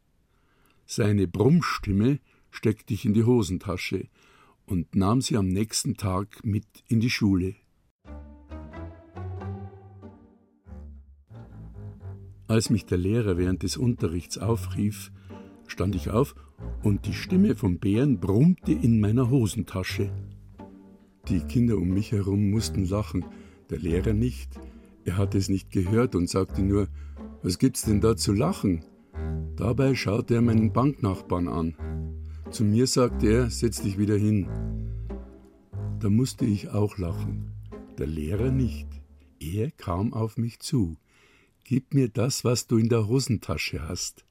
Seine 0.87 1.29
Brummstimme 1.29 2.19
steckte 2.51 2.95
ich 2.95 3.05
in 3.05 3.15
die 3.15 3.25
Hosentasche 3.25 4.09
und 4.67 4.95
nahm 4.97 5.21
sie 5.21 5.37
am 5.37 5.49
nächsten 5.49 5.97
Tag 5.97 6.45
mit 6.45 6.67
in 6.89 7.01
die 7.01 7.11
Schule. 7.11 7.55
Als 12.47 12.71
mich 12.71 12.85
der 12.87 12.99
Lehrer 12.99 13.39
während 13.39 13.63
des 13.63 13.77
Unterrichts 13.77 14.39
aufrief, 14.39 15.11
stand 15.67 15.95
ich 15.95 16.11
auf 16.11 16.35
und 16.83 17.07
die 17.07 17.12
Stimme 17.12 17.57
vom 17.57 17.79
Bären 17.79 18.21
brummte 18.21 18.73
in 18.73 19.01
meiner 19.01 19.31
Hosentasche. 19.31 20.12
Die 21.29 21.41
Kinder 21.41 21.77
um 21.77 21.89
mich 21.89 22.12
herum 22.12 22.51
mussten 22.51 22.85
lachen, 22.85 23.25
der 23.71 23.79
Lehrer 23.79 24.12
nicht. 24.12 24.59
Er 25.05 25.17
hatte 25.17 25.39
es 25.39 25.49
nicht 25.49 25.71
gehört 25.71 26.15
und 26.15 26.29
sagte 26.29 26.62
nur, 26.62 26.89
was 27.43 27.59
gibt's 27.59 27.83
denn 27.83 28.01
da 28.01 28.17
zu 28.17 28.33
lachen? 28.33 28.85
Dabei 29.57 29.95
schaute 29.95 30.35
er 30.35 30.43
meinen 30.43 30.73
Banknachbarn 30.73 31.49
an. 31.49 31.77
Zu 32.51 32.65
mir 32.65 32.87
sagte 32.87 33.27
er, 33.27 33.51
setz 33.51 33.83
dich 33.83 33.99
wieder 33.99 34.17
hin. 34.17 34.49
Da 36.01 36.11
musste 36.11 36.45
ich 36.45 36.71
auch 36.71 36.99
lachen. 36.99 37.53
Der 37.99 38.07
Lehrer 38.07 38.51
nicht. 38.51 38.89
Er 39.41 39.71
kam 39.71 40.12
auf 40.12 40.37
mich 40.37 40.61
zu. 40.61 40.97
Gib 41.65 41.95
mir 41.95 42.09
das, 42.09 42.45
was 42.45 42.67
du 42.67 42.77
in 42.77 42.89
der 42.89 43.09
Hosentasche 43.09 43.89
hast. 43.89 44.27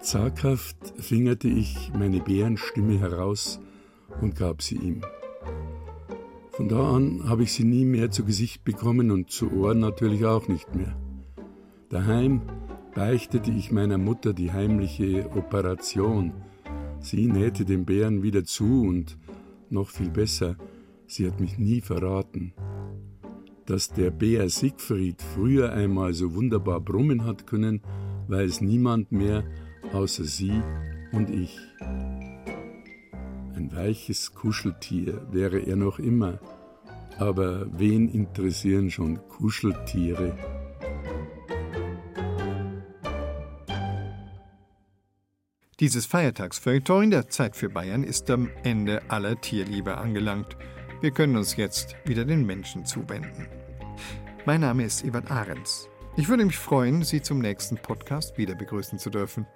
Zaghaft 0.00 0.94
fingerte 0.96 1.48
ich 1.48 1.92
meine 1.92 2.20
Bärenstimme 2.20 3.00
heraus 3.00 3.60
und 4.20 4.36
gab 4.36 4.62
sie 4.62 4.76
ihm. 4.76 5.02
Von 6.52 6.68
da 6.68 6.94
an 6.94 7.28
habe 7.28 7.42
ich 7.42 7.52
sie 7.52 7.64
nie 7.64 7.84
mehr 7.84 8.10
zu 8.10 8.24
Gesicht 8.24 8.64
bekommen 8.64 9.10
und 9.10 9.30
zu 9.30 9.52
Ohren 9.52 9.80
natürlich 9.80 10.24
auch 10.24 10.46
nicht 10.46 10.74
mehr. 10.74 10.96
Daheim 11.88 12.42
beichtete 12.94 13.50
ich 13.50 13.72
meiner 13.72 13.98
Mutter 13.98 14.32
die 14.32 14.52
heimliche 14.52 15.30
Operation. 15.36 16.32
Sie 17.00 17.26
nähte 17.26 17.64
den 17.64 17.84
Bären 17.84 18.22
wieder 18.22 18.44
zu 18.44 18.82
und 18.82 19.18
noch 19.68 19.88
viel 19.88 20.10
besser, 20.10 20.56
sie 21.06 21.26
hat 21.26 21.40
mich 21.40 21.58
nie 21.58 21.80
verraten. 21.80 22.54
Dass 23.66 23.92
der 23.92 24.10
Bär 24.10 24.48
Siegfried 24.48 25.20
früher 25.22 25.72
einmal 25.72 26.14
so 26.14 26.34
wunderbar 26.34 26.80
brummen 26.80 27.24
hat 27.24 27.46
können, 27.46 27.82
weiß 28.28 28.60
niemand 28.60 29.12
mehr 29.12 29.44
außer 29.92 30.24
sie 30.24 30.62
und 31.12 31.30
ich. 31.30 31.58
Ein 31.80 33.70
weiches 33.72 34.34
Kuscheltier 34.34 35.26
wäre 35.30 35.58
er 35.58 35.76
noch 35.76 35.98
immer, 35.98 36.38
aber 37.18 37.66
wen 37.78 38.08
interessieren 38.08 38.90
schon 38.90 39.18
Kuscheltiere? 39.28 40.36
Dieses 45.80 46.06
Feiertagsfeuilleton 46.06 47.10
der 47.10 47.28
Zeit 47.28 47.54
für 47.54 47.68
Bayern 47.68 48.02
ist 48.02 48.28
am 48.30 48.50
Ende 48.64 49.00
aller 49.08 49.40
Tierliebe 49.40 49.96
angelangt. 49.96 50.56
Wir 51.00 51.12
können 51.12 51.36
uns 51.36 51.54
jetzt 51.54 51.94
wieder 52.04 52.24
den 52.24 52.44
Menschen 52.44 52.84
zuwenden. 52.84 53.46
Mein 54.44 54.62
Name 54.62 54.84
ist 54.84 55.04
Ebert 55.04 55.30
Ahrens. 55.30 55.88
Ich 56.16 56.28
würde 56.28 56.44
mich 56.44 56.58
freuen, 56.58 57.04
Sie 57.04 57.22
zum 57.22 57.38
nächsten 57.38 57.76
Podcast 57.76 58.38
wieder 58.38 58.56
begrüßen 58.56 58.98
zu 58.98 59.08
dürfen. 59.08 59.46